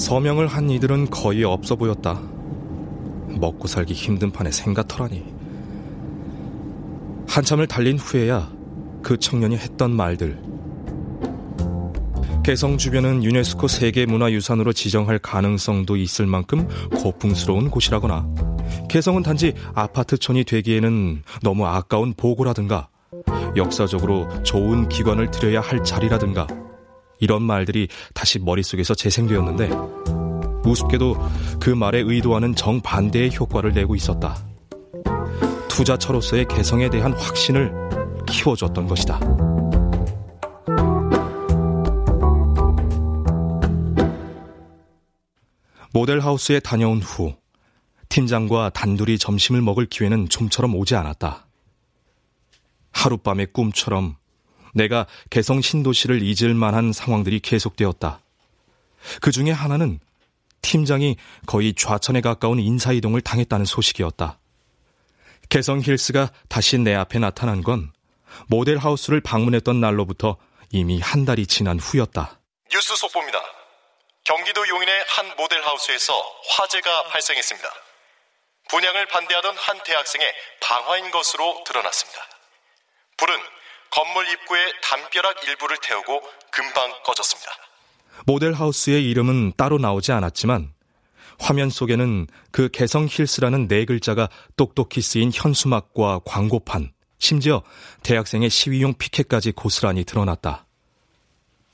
서명을 0.02 0.48
한 0.48 0.68
이들은 0.68 1.10
거의 1.10 1.44
없어 1.44 1.76
보였다. 1.76 2.20
먹고 3.28 3.68
살기 3.68 3.94
힘든 3.94 4.32
판에 4.32 4.50
생가터라니. 4.50 5.24
한참을 7.28 7.68
달린 7.68 7.98
후에야 7.98 8.50
그 9.00 9.16
청년이 9.16 9.56
했던 9.56 9.92
말들. 9.92 10.42
개성 12.42 12.78
주변은 12.78 13.22
유네스코 13.22 13.68
세계문화유산으로 13.68 14.72
지정할 14.72 15.20
가능성도 15.20 15.96
있을 15.96 16.26
만큼 16.26 16.66
고풍스러운 16.96 17.70
곳이라거나 17.70 18.26
개성은 18.88 19.22
단지 19.22 19.54
아파트촌이 19.72 20.42
되기에는 20.42 21.22
너무 21.44 21.64
아까운 21.66 22.12
보고라든가 22.12 22.88
역사적으로 23.56 24.28
좋은 24.42 24.88
기관을 24.88 25.30
들여야 25.30 25.60
할 25.60 25.84
자리라든가 25.84 26.48
이런 27.22 27.42
말들이 27.44 27.86
다시 28.14 28.40
머릿속에서 28.40 28.94
재생되었는데 28.96 29.70
우습게도 30.68 31.16
그 31.60 31.70
말의 31.70 32.02
의도와는 32.02 32.56
정반대의 32.56 33.36
효과를 33.36 33.72
내고 33.72 33.94
있었다. 33.94 34.36
투자처로서의 35.68 36.46
개성에 36.48 36.90
대한 36.90 37.12
확신을 37.12 37.72
키워줬던 38.26 38.88
것이다. 38.88 39.20
모델하우스에 45.92 46.58
다녀온 46.58 47.00
후 47.00 47.34
팀장과 48.08 48.70
단둘이 48.70 49.18
점심을 49.18 49.62
먹을 49.62 49.86
기회는 49.86 50.28
좀처럼 50.28 50.74
오지 50.74 50.96
않았다. 50.96 51.46
하룻밤의 52.90 53.52
꿈처럼 53.52 54.16
내가 54.72 55.06
개성 55.30 55.60
신도시를 55.60 56.22
잊을 56.22 56.54
만한 56.54 56.92
상황들이 56.92 57.40
계속되었다. 57.40 58.20
그 59.20 59.30
중에 59.30 59.50
하나는 59.50 60.00
팀장이 60.62 61.16
거의 61.46 61.74
좌천에 61.74 62.20
가까운 62.20 62.58
인사이동을 62.58 63.20
당했다는 63.20 63.66
소식이었다. 63.66 64.38
개성 65.48 65.80
힐스가 65.80 66.30
다시 66.48 66.78
내 66.78 66.94
앞에 66.94 67.18
나타난 67.18 67.62
건 67.62 67.92
모델 68.46 68.78
하우스를 68.78 69.20
방문했던 69.20 69.80
날로부터 69.80 70.36
이미 70.70 71.00
한 71.00 71.24
달이 71.24 71.46
지난 71.46 71.78
후였다. 71.78 72.40
뉴스 72.70 72.96
속보입니다. 72.96 73.38
경기도 74.24 74.66
용인의 74.66 75.04
한 75.08 75.36
모델 75.36 75.62
하우스에서 75.62 76.14
화재가 76.48 77.08
발생했습니다. 77.08 77.68
분양을 78.70 79.06
반대하던 79.08 79.56
한 79.58 79.82
대학생의 79.82 80.32
방화인 80.60 81.10
것으로 81.10 81.62
드러났습니다. 81.66 82.20
불은 83.18 83.38
건물 83.92 84.26
입구의 84.28 84.72
담벼락 84.82 85.44
일부를 85.46 85.76
태우고 85.82 86.22
금방 86.50 86.90
꺼졌습니다. 87.04 87.50
모델하우스의 88.26 89.08
이름은 89.10 89.52
따로 89.56 89.78
나오지 89.78 90.12
않았지만 90.12 90.72
화면 91.38 91.70
속에는 91.70 92.26
그 92.50 92.68
개성 92.70 93.06
힐스라는 93.10 93.68
네 93.68 93.84
글자가 93.84 94.28
똑똑히 94.56 95.00
쓰인 95.00 95.30
현수막과 95.32 96.20
광고판, 96.24 96.92
심지어 97.18 97.62
대학생의 98.02 98.48
시위용 98.48 98.94
피켓까지 98.94 99.52
고스란히 99.52 100.04
드러났다. 100.04 100.66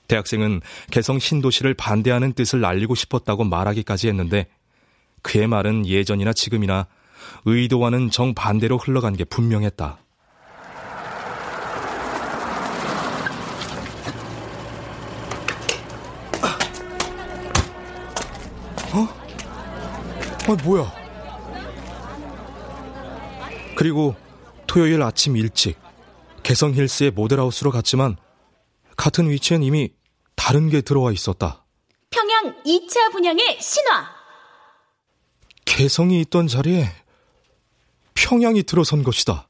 대학생은 0.08 0.62
개성 0.90 1.18
신도시를 1.18 1.74
반대하는 1.74 2.32
뜻을 2.32 2.64
알리고 2.64 2.94
싶었다고 2.94 3.44
말하기까지 3.44 4.08
했는데 4.08 4.46
그의 5.22 5.46
말은 5.46 5.86
예전이나 5.86 6.32
지금이나 6.32 6.86
의도와는 7.44 8.10
정반대로 8.10 8.78
흘러간 8.78 9.16
게 9.16 9.24
분명했다. 9.24 9.98
어? 20.48 20.52
아, 20.52 20.62
뭐야? 20.64 20.92
그리고 23.76 24.16
토요일 24.66 25.02
아침 25.02 25.36
일찍 25.36 25.78
개성 26.42 26.74
힐스의 26.74 27.10
모델하우스로 27.12 27.70
갔지만 27.70 28.16
같은 28.96 29.28
위치엔 29.28 29.62
이미 29.62 29.92
다른 30.34 30.68
게 30.68 30.80
들어와 30.80 31.12
있었다. 31.12 31.64
평양 32.10 32.62
2차 32.64 33.12
분양의 33.12 33.60
신화. 33.60 34.08
개성이 35.64 36.20
있던 36.22 36.48
자리에 36.48 36.88
평양이 38.14 38.62
들어선 38.62 39.02
것이다. 39.02 39.47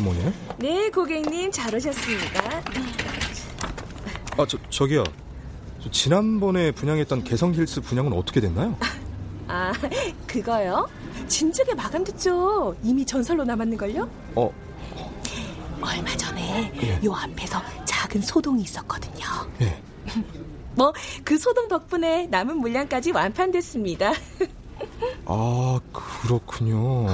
상담원이네? 0.00 0.32
네, 0.58 0.90
고객님 0.90 1.52
잘 1.52 1.74
오셨습니다. 1.74 2.62
아, 4.36 4.46
저, 4.46 4.58
저기요. 4.70 5.04
저 5.82 5.90
지난번에 5.90 6.72
분양했던 6.72 7.24
개성힐스 7.24 7.82
분양은 7.82 8.12
어떻게 8.12 8.40
됐나요? 8.40 8.76
아, 9.48 9.72
그거요? 10.26 10.88
진즉에 11.28 11.74
마감됐죠. 11.74 12.76
이미 12.82 13.04
전설로 13.04 13.44
남았는걸요? 13.44 14.08
어, 14.36 14.52
얼마 15.80 16.16
전에 16.16 16.72
예. 16.82 17.00
요 17.06 17.14
앞에서 17.14 17.60
작은 17.84 18.20
소동이 18.22 18.62
있었거든요. 18.62 19.24
예. 19.62 19.80
뭐 20.76 20.92
그 21.24 21.36
소동 21.38 21.68
덕분에 21.68 22.26
남은 22.26 22.58
물량까지 22.58 23.10
완판됐습니다. 23.12 24.12
아, 25.26 25.80
그렇군요. 25.92 27.06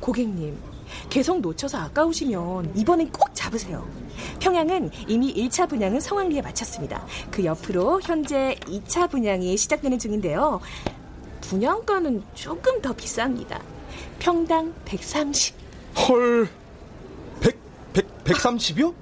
고객님, 0.00 0.56
개성 1.10 1.40
놓쳐서 1.40 1.78
아까우시면 1.78 2.72
이번엔 2.76 3.10
꼭 3.12 3.30
잡으세요. 3.34 3.86
평양은 4.40 4.90
이미 5.08 5.34
1차 5.34 5.68
분양은 5.68 6.00
성황리에 6.00 6.42
마쳤습니다. 6.42 7.04
그 7.30 7.44
옆으로 7.44 8.00
현재 8.02 8.56
2차 8.62 9.10
분양이 9.10 9.56
시작되는 9.56 9.98
중인데요. 9.98 10.60
분양가는 11.42 12.22
조금 12.34 12.80
더 12.80 12.92
비쌉니다. 12.94 13.60
평당 14.18 14.74
130. 14.84 15.54
헐, 16.08 16.48
100, 17.40 17.58
100, 17.92 18.24
130이요? 18.24 18.94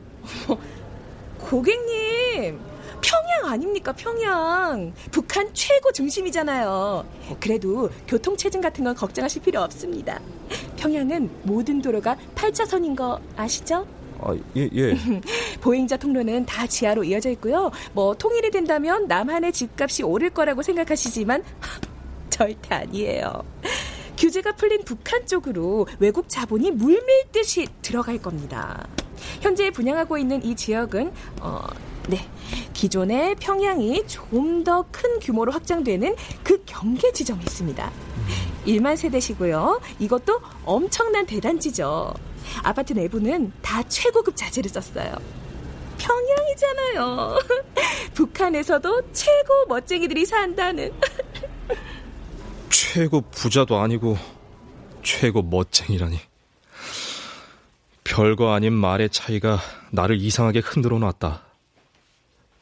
고객님, 1.39 2.61
평양 3.05 3.53
아닙니까, 3.53 3.93
평양. 3.93 4.93
북한 5.11 5.53
최고 5.53 5.93
중심이잖아요. 5.93 7.05
그래도 7.39 7.91
교통체증 8.09 8.63
같은 8.63 8.83
건 8.85 8.95
걱정하실 8.95 9.43
필요 9.43 9.61
없습니다. 9.61 10.21
평양은 10.77 11.31
모든 11.43 11.83
도로가 11.83 12.17
8차선인 12.35 12.97
거 12.97 13.21
아시죠? 13.37 13.87
아, 14.21 14.35
예, 14.57 14.71
예. 14.73 14.97
보행자 15.61 15.99
통로는 15.99 16.47
다 16.47 16.67
지하로 16.67 17.05
이어져 17.05 17.31
있고요. 17.31 17.71
뭐 17.93 18.15
통일이 18.15 18.51
된다면 18.51 19.07
남한의 19.07 19.53
집값이 19.53 20.03
오를 20.03 20.31
거라고 20.31 20.63
생각하시지만 20.63 21.45
절대 22.31 22.75
아니에요. 22.75 23.45
규제가 24.17 24.53
풀린 24.53 24.83
북한 24.85 25.27
쪽으로 25.27 25.87
외국 25.99 26.29
자본이 26.29 26.71
물밀듯이 26.71 27.67
들어갈 27.83 28.17
겁니다. 28.19 28.87
현재 29.41 29.71
분양하고 29.71 30.19
있는 30.19 30.43
이 30.45 30.55
지역은 30.57 31.13
어, 31.41 31.61
네. 32.09 32.27
기존의 32.75 33.37
평양이 33.37 34.07
좀 34.07 34.63
더 34.65 34.85
큰 34.93 35.19
규모로 35.21 35.53
확장되는 35.53 36.15
그 36.43 36.63
경계 36.67 37.13
지점에 37.13 37.43
있습니다. 37.43 37.91
1만 38.67 38.97
세대시고요. 38.97 39.81
이것도 39.99 40.41
엄청난 40.65 41.27
대단지죠. 41.27 42.13
아파트 42.63 42.93
내부는 42.93 43.53
다 43.63 43.83
최고급 43.89 44.37
자재를 44.37 44.71
썼어요. 44.71 45.15
평양이잖아요. 45.99 47.39
북한에서도 48.15 49.13
최고 49.13 49.67
멋쟁이들이 49.69 50.25
산다는. 50.27 50.93
최고 52.71 53.21
부자도 53.23 53.79
아니고 53.79 54.17
최고 55.03 55.43
멋쟁이라니. 55.43 56.19
별거 58.05 58.53
아닌 58.53 58.73
말의 58.73 59.11
차이가 59.11 59.59
나를 59.91 60.21
이상하게 60.21 60.61
흔들어 60.61 60.99
놨다. 60.99 61.43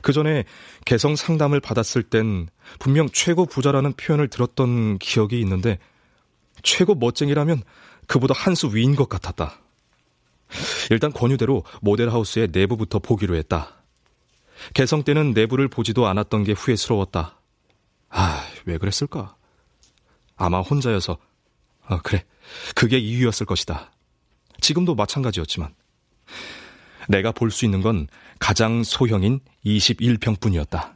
그 0.01 0.12
전에 0.12 0.45
개성 0.84 1.14
상담을 1.14 1.61
받았을 1.61 2.03
땐 2.03 2.49
분명 2.78 3.09
최고 3.12 3.47
부자라는 3.47 3.93
표현을 3.95 4.28
들었던 4.28 4.99
기억이 4.99 5.38
있는데 5.40 5.78
최고 6.62 6.95
멋쟁이라면 6.95 7.62
그보다 8.07 8.34
한 8.34 8.55
수 8.55 8.74
위인 8.74 8.97
것 8.97 9.09
같았다. 9.09 9.59
일단 10.90 11.12
권유대로 11.12 11.64
모델하우스의 11.80 12.49
내부부터 12.53 12.99
보기로 12.99 13.36
했다. 13.36 13.82
개성 14.74 15.03
때는 15.03 15.32
내부를 15.32 15.68
보지도 15.68 16.07
않았던 16.07 16.45
게 16.45 16.53
후회스러웠다. 16.53 17.38
아, 18.11 18.45
왜 18.66 18.76
그랬을까? 18.78 19.34
아마 20.36 20.61
혼자여서. 20.61 21.16
아, 21.86 22.01
그래. 22.03 22.24
그게 22.74 22.99
이유였을 22.99 23.47
것이다. 23.47 23.90
지금도 24.62 24.94
마찬가지였지만. 24.94 25.74
내가 27.08 27.32
볼 27.32 27.50
수 27.50 27.64
있는 27.64 27.82
건 27.82 28.06
가장 28.38 28.82
소형인 28.84 29.40
21평뿐이었다. 29.66 30.92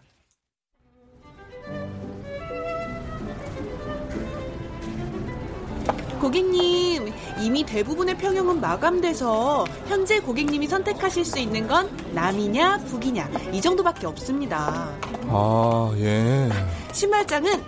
고객님, 6.20 7.12
이미 7.42 7.62
대부분의 7.64 8.16
평형은 8.16 8.60
마감돼서 8.60 9.64
현재 9.86 10.18
고객님이 10.18 10.66
선택하실 10.66 11.24
수 11.24 11.38
있는 11.38 11.68
건 11.68 11.94
남이냐 12.14 12.78
북이냐 12.78 13.28
이 13.52 13.60
정도밖에 13.60 14.06
없습니다. 14.06 14.90
아, 15.28 15.94
예. 15.98 16.48
신발장은 16.92 17.62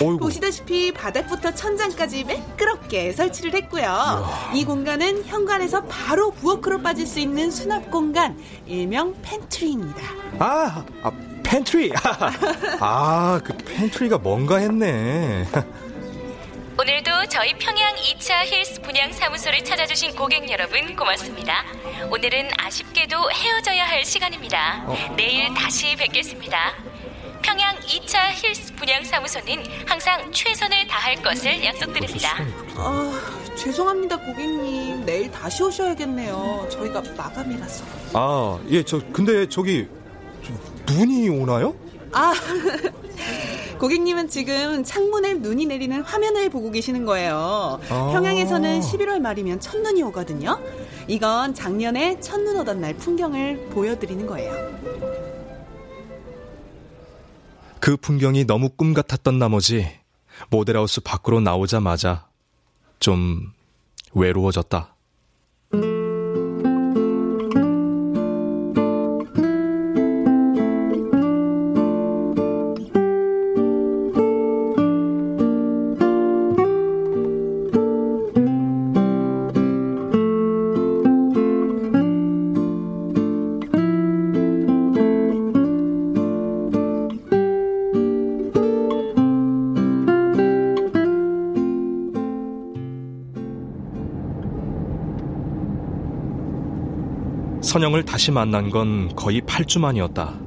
어이구. 0.00 0.18
보시다시피 0.18 0.92
바닥부터 0.92 1.54
천장까지 1.54 2.24
매끄럽게 2.24 3.12
설치를 3.12 3.54
했고요. 3.54 4.26
이 4.54 4.64
공간은 4.64 5.24
현관에서 5.24 5.82
바로 5.84 6.30
부엌으로 6.30 6.82
빠질 6.82 7.06
수 7.06 7.20
있는 7.20 7.50
수납 7.50 7.90
공간, 7.90 8.38
일명 8.66 9.14
pantry입니다. 9.22 10.02
아, 10.38 10.84
아 11.02 11.12
팬트리. 11.42 11.92
아, 12.80 13.40
그 13.44 13.56
pantry가 13.56 14.18
뭔가 14.18 14.56
했네. 14.56 15.46
오늘도 16.78 17.26
저희 17.28 17.52
평양 17.58 17.94
2차 17.94 18.44
힐스 18.46 18.80
분양 18.80 19.12
사무소를 19.12 19.62
찾아주신 19.62 20.16
고객 20.16 20.50
여러분 20.50 20.96
고맙습니다. 20.96 21.64
오늘은 22.10 22.48
아쉽게도 22.56 23.30
헤어져야 23.30 23.86
할 23.86 24.04
시간입니다. 24.04 24.86
내일 25.16 25.52
다시 25.54 25.94
뵙겠습니다. 25.96 26.72
평양 27.42 27.74
2차 27.80 28.18
힐스 28.32 28.74
분양 28.74 29.04
사무소는 29.04 29.64
항상 29.86 30.30
최선을 30.32 30.86
다할 30.86 31.16
것을 31.22 31.64
약속드립니다. 31.64 32.36
아, 32.76 33.20
죄송합니다, 33.56 34.16
고객님. 34.18 35.04
내일 35.04 35.30
다시 35.30 35.62
오셔야겠네요. 35.62 36.68
저희가 36.70 37.02
마감이라서. 37.16 37.84
아, 38.14 38.58
예, 38.70 38.82
저, 38.82 39.00
근데 39.12 39.48
저기, 39.48 39.86
저, 40.44 40.94
눈이 40.94 41.28
오나요? 41.28 41.74
아, 42.12 42.32
고객님은 43.78 44.28
지금 44.28 44.84
창문에 44.84 45.34
눈이 45.34 45.66
내리는 45.66 46.00
화면을 46.02 46.48
보고 46.50 46.70
계시는 46.70 47.04
거예요. 47.04 47.80
아. 47.88 48.10
평양에서는 48.12 48.80
11월 48.80 49.18
말이면 49.18 49.58
첫눈이 49.58 50.02
오거든요. 50.04 50.60
이건 51.08 51.52
작년에 51.52 52.20
첫눈 52.20 52.60
오던 52.60 52.80
날 52.80 52.94
풍경을 52.94 53.70
보여드리는 53.70 54.24
거예요. 54.26 54.52
그 57.82 57.96
풍경이 57.96 58.44
너무 58.44 58.68
꿈 58.68 58.94
같았던 58.94 59.40
나머지 59.40 59.90
모델하우스 60.50 61.00
밖으로 61.00 61.40
나오자마자 61.40 62.28
좀 63.00 63.52
외로워졌다. 64.14 64.91
선영을 97.92 98.04
다시 98.04 98.30
만난 98.30 98.70
건 98.70 99.14
거의 99.14 99.42
8주 99.42 99.78
만이었다. 99.78 100.38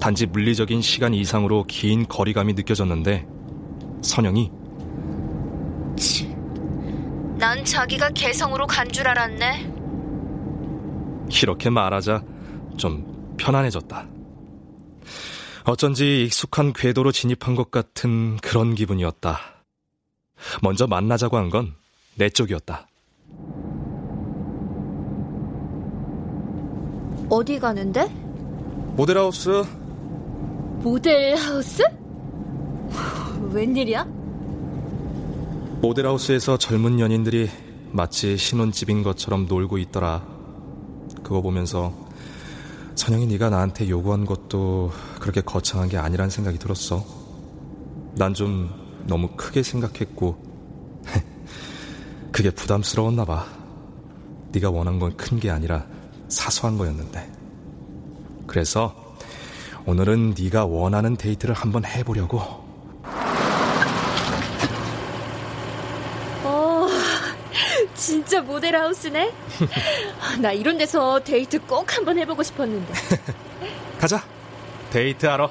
단지 0.00 0.24
물리적인 0.24 0.80
시간 0.80 1.12
이상으로 1.12 1.64
긴 1.64 2.06
거리감이 2.08 2.54
느껴졌는데 2.54 3.26
선영이 4.02 4.50
난 7.36 7.64
자기가 7.64 8.10
개성으로 8.10 8.66
간 8.66 8.90
줄 8.90 9.06
알았네. 9.06 9.72
이렇게 11.42 11.68
말하자 11.68 12.24
좀 12.78 13.34
편안해졌다. 13.36 14.06
어쩐지 15.64 16.24
익숙한 16.24 16.72
궤도로 16.72 17.12
진입한 17.12 17.54
것 17.54 17.70
같은 17.70 18.38
그런 18.38 18.74
기분이었다. 18.74 19.38
먼저 20.62 20.86
만나자고 20.86 21.36
한 21.36 21.50
건 21.50 21.74
내 22.16 22.30
쪽이었다. 22.30 22.86
어디 27.34 27.58
가는데? 27.58 28.06
모델하우스 28.96 29.64
모델하우스? 30.82 31.82
웬일이야? 33.52 34.04
모델하우스에서 35.80 36.56
젊은 36.58 37.00
연인들이 37.00 37.50
마치 37.90 38.36
신혼집인 38.36 39.02
것처럼 39.02 39.46
놀고 39.46 39.78
있더라. 39.78 40.22
그거 41.24 41.40
보면서 41.42 41.92
선영이 42.94 43.26
네가 43.26 43.50
나한테 43.50 43.88
요구한 43.88 44.24
것도 44.24 44.92
그렇게 45.20 45.40
거창한 45.40 45.88
게 45.88 45.96
아니란 45.98 46.30
생각이 46.30 46.58
들었어. 46.58 47.04
난 48.16 48.32
좀 48.32 48.70
너무 49.08 49.28
크게 49.36 49.64
생각했고 49.64 50.36
그게 52.30 52.50
부담스러웠나 52.50 53.24
봐. 53.24 53.44
네가 54.52 54.70
원한 54.70 55.00
건 55.00 55.16
큰 55.16 55.40
게 55.40 55.50
아니라 55.50 55.84
사소한 56.28 56.78
거였는데. 56.78 57.30
그래서 58.46 58.94
오늘은 59.86 60.34
네가 60.38 60.64
원하는 60.64 61.16
데이트를 61.16 61.54
한번 61.54 61.84
해보려고. 61.84 62.38
어, 66.42 66.86
진짜 67.94 68.40
모델하우스네? 68.40 69.32
나 70.40 70.52
이런 70.52 70.78
데서 70.78 71.20
데이트 71.20 71.60
꼭 71.60 71.96
한번 71.96 72.18
해보고 72.18 72.42
싶었는데. 72.42 72.92
가자. 73.98 74.22
데이트하러. 74.90 75.50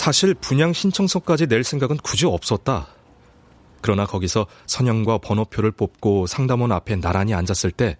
사실 0.00 0.32
분양 0.32 0.72
신청서까지 0.72 1.46
낼 1.46 1.62
생각은 1.62 1.98
굳이 1.98 2.24
없었다. 2.24 2.86
그러나 3.82 4.06
거기서 4.06 4.46
선영과 4.66 5.18
번호표를 5.18 5.72
뽑고 5.72 6.26
상담원 6.26 6.72
앞에 6.72 6.96
나란히 6.96 7.34
앉았을 7.34 7.70
때 7.70 7.98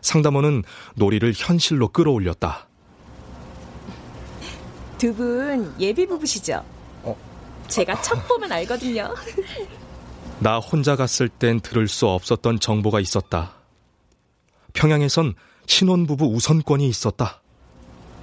상담원은 0.00 0.62
놀이를 0.96 1.34
현실로 1.36 1.88
끌어올렸다. 1.88 2.66
두 4.96 5.12
분 5.14 5.74
예비 5.78 6.06
부부시죠? 6.06 6.64
어. 7.02 7.14
제가 7.68 8.00
첫 8.00 8.26
보면 8.26 8.50
알거든요. 8.50 9.14
나 10.40 10.58
혼자 10.58 10.96
갔을 10.96 11.28
땐 11.28 11.60
들을 11.60 11.88
수 11.88 12.08
없었던 12.08 12.58
정보가 12.58 13.00
있었다. 13.00 13.52
평양에선 14.72 15.34
신혼부부 15.66 16.24
우선권이 16.24 16.88
있었다. 16.88 17.42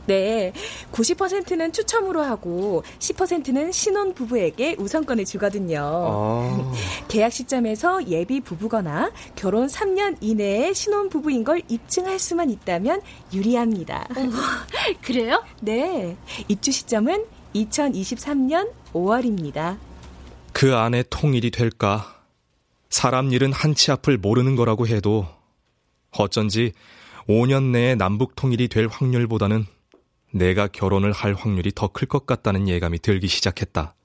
네, 0.08 0.52
90%는 0.92 1.74
추첨으로 1.74 2.22
하고 2.22 2.84
10%는 3.00 3.72
신혼 3.72 4.14
부부에게 4.14 4.76
우선권을 4.80 5.26
주거든요. 5.26 5.80
아. 5.82 6.74
계약 7.08 7.32
시점에서 7.32 8.08
예비 8.08 8.42
부부거나 8.42 9.12
결혼 9.36 9.68
3년 9.68 10.18
이내에 10.22 10.74
신혼 10.74 11.10
부부인 11.10 11.44
걸 11.44 11.62
입증할 11.68 12.20
수만 12.20 12.50
있다면 12.50 13.02
유리합니다. 13.34 14.08
그래요? 15.02 15.44
네, 15.62 16.18
입주 16.48 16.72
시점은 16.72 17.26
2023년 17.56 18.72
5월입니다. 18.94 19.78
그 20.54 20.76
안에 20.76 21.04
통일이 21.10 21.52
될까? 21.52 22.22
사람 22.90 23.32
일은 23.32 23.54
한치 23.54 23.92
앞을 23.92 24.18
모르는 24.18 24.56
거라고 24.56 24.88
해도 24.88 25.26
어쩐지 26.12 26.74
5년 27.28 27.72
내에 27.72 27.96
남북 27.96 28.36
통일이 28.36 28.68
될 28.68 28.88
확률보다는 28.88 29.66
내가 30.32 30.68
결혼을 30.68 31.12
할 31.12 31.34
확률이 31.34 31.72
더 31.74 31.88
클 31.88 32.08
것 32.08 32.26
같다는 32.26 32.68
예감이 32.68 33.00
들기 33.00 33.28
시작했다. 33.28 33.96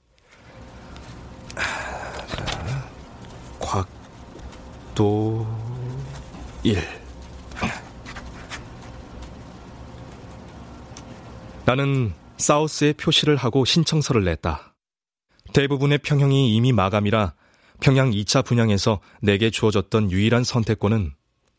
곽도 3.59 5.47
1 6.63 6.77
나는 11.65 12.13
사우스에 12.37 12.93
표시를 12.93 13.35
하고 13.35 13.65
신청서를 13.65 14.23
냈다. 14.23 14.73
대부분의 15.53 15.97
평형이 15.99 16.55
이미 16.55 16.71
마감이라 16.71 17.33
평양 17.81 18.11
2차 18.11 18.45
분양에서 18.45 18.99
내게 19.21 19.49
주어졌던 19.49 20.11
유일한 20.11 20.43
선택권은 20.43 21.13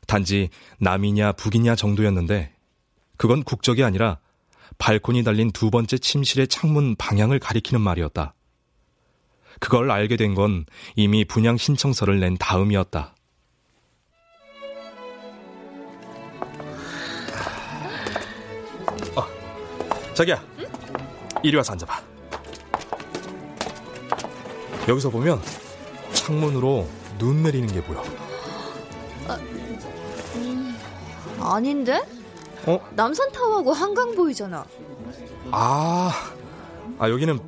단지 0.07 0.49
남이냐 0.79 1.33
북이냐 1.33 1.75
정도였는데 1.75 2.55
그건 3.17 3.43
국적이 3.43 3.85
아니라 3.85 4.19
발코니 4.79 5.25
달린 5.25 5.51
두 5.51 5.71
번째 5.71 5.99
침실의 5.99 6.49
창문 6.49 6.97
방향을 6.97 7.39
가리키는 7.39 7.81
말이었다. 7.81 8.35
그걸 9.61 9.91
알게 9.91 10.17
된 10.17 10.35
건 10.35 10.67
이미 10.95 11.25
분양 11.25 11.57
신청서를 11.57 12.21
낸 12.21 12.37
다음이었다. 12.39 13.15
어, 19.17 20.15
자기야, 20.15 20.43
응? 20.59 20.67
이리 21.43 21.57
와서 21.57 21.73
앉아봐. 21.73 22.01
여기서 24.89 25.11
보면 25.11 25.41
창문으로 26.13 26.89
눈 27.19 27.43
내리는 27.43 27.67
게 27.73 27.83
보여. 27.83 28.03
아, 29.27 29.35
음, 30.37 30.77
아닌데? 31.41 32.01
어? 32.67 32.81
남산타워하고 32.95 33.73
한강 33.73 34.15
보이잖아. 34.15 34.65
아, 35.51 36.13
아 36.99 37.11
여기는 37.11 37.39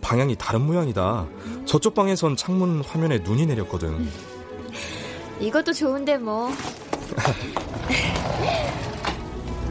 방향이 0.00 0.36
다른 0.36 0.62
모양이다. 0.62 1.26
저쪽 1.64 1.94
방에선 1.94 2.36
창문 2.36 2.82
화면에 2.82 3.18
눈이 3.18 3.46
내렸거든. 3.46 4.08
이것도 5.40 5.72
좋은데 5.72 6.18
뭐. 6.18 6.50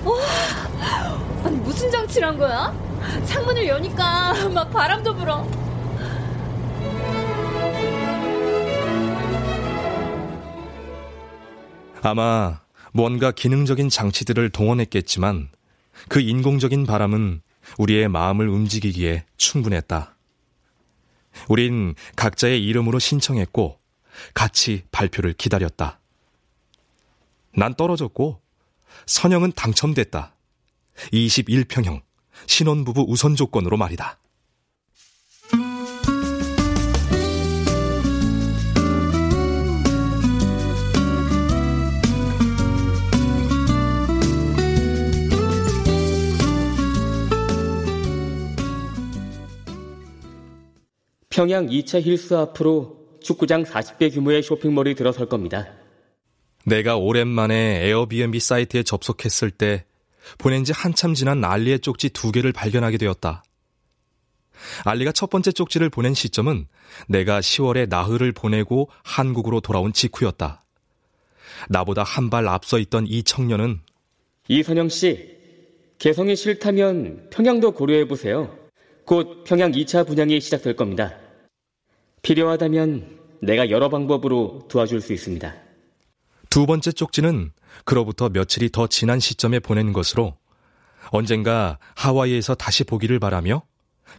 와, 0.03 0.15
아니 1.43 1.57
무슨 1.57 1.89
장치를 1.91 2.27
한 2.27 2.37
거야? 2.37 2.73
창문을 3.25 3.67
여니까 3.67 4.49
막 4.49 4.69
바람도 4.71 5.15
불어. 5.15 5.47
아마 12.01 12.64
뭔가 12.95 13.31
기능적인 13.31 13.89
장치들을 13.89 14.51
동원했겠지만 14.51 15.49
그 16.07 16.21
인공적인 16.21 16.85
바람은 16.85 17.41
우리의 17.77 18.07
마음을 18.07 18.47
움직이기에 18.47 19.25
충분했다. 19.35 20.15
우린 21.49 21.93
각자의 22.15 22.63
이름으로 22.63 22.99
신청했고 22.99 23.77
같이 24.33 24.83
발표를 24.91 25.33
기다렸다. 25.33 25.99
난 27.53 27.75
떨어졌고 27.75 28.39
선영은 29.07 29.51
당첨됐다. 29.51 30.33
21평형 31.11 32.01
신혼부부 32.47 33.07
우선 33.09 33.35
조건으로 33.35 33.75
말이다. 33.75 34.19
평양 51.35 51.67
2차 51.67 52.01
힐스 52.01 52.33
앞으로 52.33 52.97
축구장 53.21 53.65
40개 53.65 54.13
규모의 54.13 54.41
쇼핑몰이 54.41 54.95
들어설 54.95 55.27
겁니다. 55.27 55.67
내가 56.63 56.95
오랜만에 56.95 57.85
에어비앤비 57.85 58.39
사이트에 58.39 58.83
접속했을 58.83 59.51
때 59.51 59.83
보낸 60.37 60.63
지 60.63 60.71
한참 60.71 61.13
지난 61.13 61.43
알리의 61.43 61.81
쪽지 61.81 62.11
두 62.11 62.31
개를 62.31 62.53
발견하게 62.53 62.97
되었다. 62.97 63.43
알리가 64.85 65.11
첫 65.11 65.29
번째 65.29 65.51
쪽지를 65.51 65.89
보낸 65.89 66.13
시점은 66.13 66.67
내가 67.09 67.41
10월에 67.41 67.89
나흘을 67.89 68.31
보내고 68.31 68.89
한국으로 69.03 69.59
돌아온 69.59 69.91
직후였다. 69.91 70.63
나보다 71.67 72.03
한 72.03 72.29
발 72.29 72.47
앞서 72.47 72.79
있던 72.79 73.07
이 73.09 73.23
청년은 73.23 73.81
이선영 74.47 74.87
씨, 74.87 75.35
개성이 75.99 76.37
싫다면 76.37 77.27
평양도 77.29 77.71
고려해 77.71 78.07
보세요. 78.07 78.57
곧 79.03 79.43
평양 79.43 79.73
2차 79.73 80.07
분양이 80.07 80.39
시작될 80.39 80.77
겁니다. 80.77 81.24
필요하다면 82.25 83.19
내가 83.43 83.69
여러 83.69 83.87
방법으로 83.89 84.67
도와줄 84.67 84.99
수 84.99 85.13
있습니다. 85.13 85.53
두 86.49 86.65
번째 86.65 86.91
쪽지는 86.91 87.51
그로부터 87.83 88.29
며칠이 88.29 88.71
더 88.71 88.87
지난 88.87 89.19
시점에 89.19 89.59
보낸 89.59 89.93
것으로 89.93 90.35
언젠가 91.11 91.77
하와이에서 91.95 92.55
다시 92.55 92.83
보기를 92.83 93.19
바라며 93.19 93.61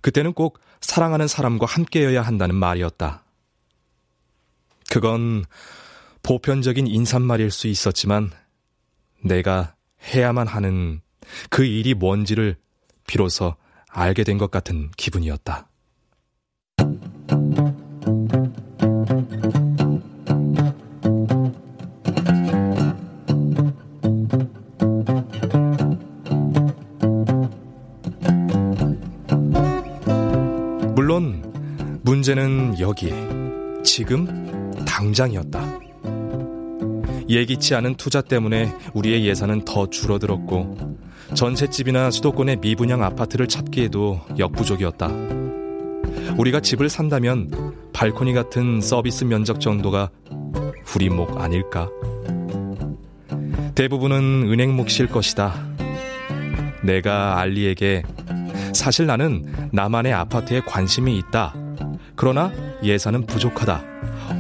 그때는 0.03 0.35
꼭 0.35 0.61
사랑하는 0.81 1.27
사람과 1.27 1.67
함께여야 1.67 2.23
한다는 2.23 2.55
말이었다. 2.55 3.25
그건 4.89 5.45
보편적인 6.23 6.87
인사말일 6.87 7.51
수 7.51 7.67
있었지만 7.67 8.31
내가 9.25 9.75
해야만 10.15 10.47
하는 10.47 11.01
그 11.51 11.65
일이 11.65 11.95
뭔지를 11.95 12.57
비로소 13.09 13.57
알게 13.89 14.23
된 14.23 14.39
것 14.39 14.53
같은 14.53 14.93
기분이었다. 14.97 15.69
문제는 32.27 32.81
여기, 32.81 33.13
지금, 33.85 34.73
당장이었다. 34.85 35.79
예기치 37.29 37.77
않은 37.77 37.95
투자 37.95 38.21
때문에 38.21 38.73
우리의 38.95 39.25
예산은 39.27 39.65
더 39.65 39.89
줄어들었고 39.89 40.97
전셋집이나 41.35 42.11
수도권의 42.11 42.57
미분양 42.57 43.05
아파트를 43.05 43.47
찾기에도 43.47 44.23
역부족이었다. 44.37 45.09
우리가 46.37 46.59
집을 46.59 46.89
산다면 46.89 47.53
발코니 47.93 48.33
같은 48.33 48.81
서비스 48.81 49.23
면적 49.23 49.61
정도가 49.61 50.11
우리 50.97 51.09
목 51.09 51.41
아닐까? 51.41 51.89
대부분은 53.77 54.49
은행 54.51 54.75
몫일 54.75 55.07
것이다. 55.07 55.55
내가 56.83 57.39
알리에게 57.39 58.03
사실 58.75 59.07
나는 59.07 59.47
나만의 59.71 60.13
아파트에 60.13 60.63
관심이 60.63 61.17
있다. 61.19 61.66
그러나 62.17 62.51
예산은 62.83 63.27
부족하다. 63.27 63.85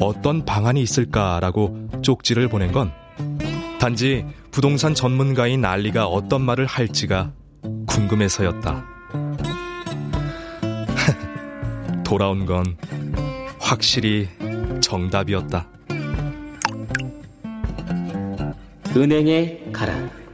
어떤 0.00 0.44
방안이 0.44 0.80
있을까라고 0.80 1.88
쪽지를 2.02 2.48
보낸 2.48 2.72
건 2.72 2.92
단지 3.78 4.24
부동산 4.50 4.94
전문가인 4.94 5.64
알리가 5.64 6.06
어떤 6.06 6.42
말을 6.42 6.66
할지가 6.66 7.32
궁금해서였다. 7.86 8.84
돌아온 12.04 12.46
건 12.46 12.76
확실히 13.60 14.28
정답이었다. 14.80 15.68
은행에 18.96 19.60
가라. 19.72 20.25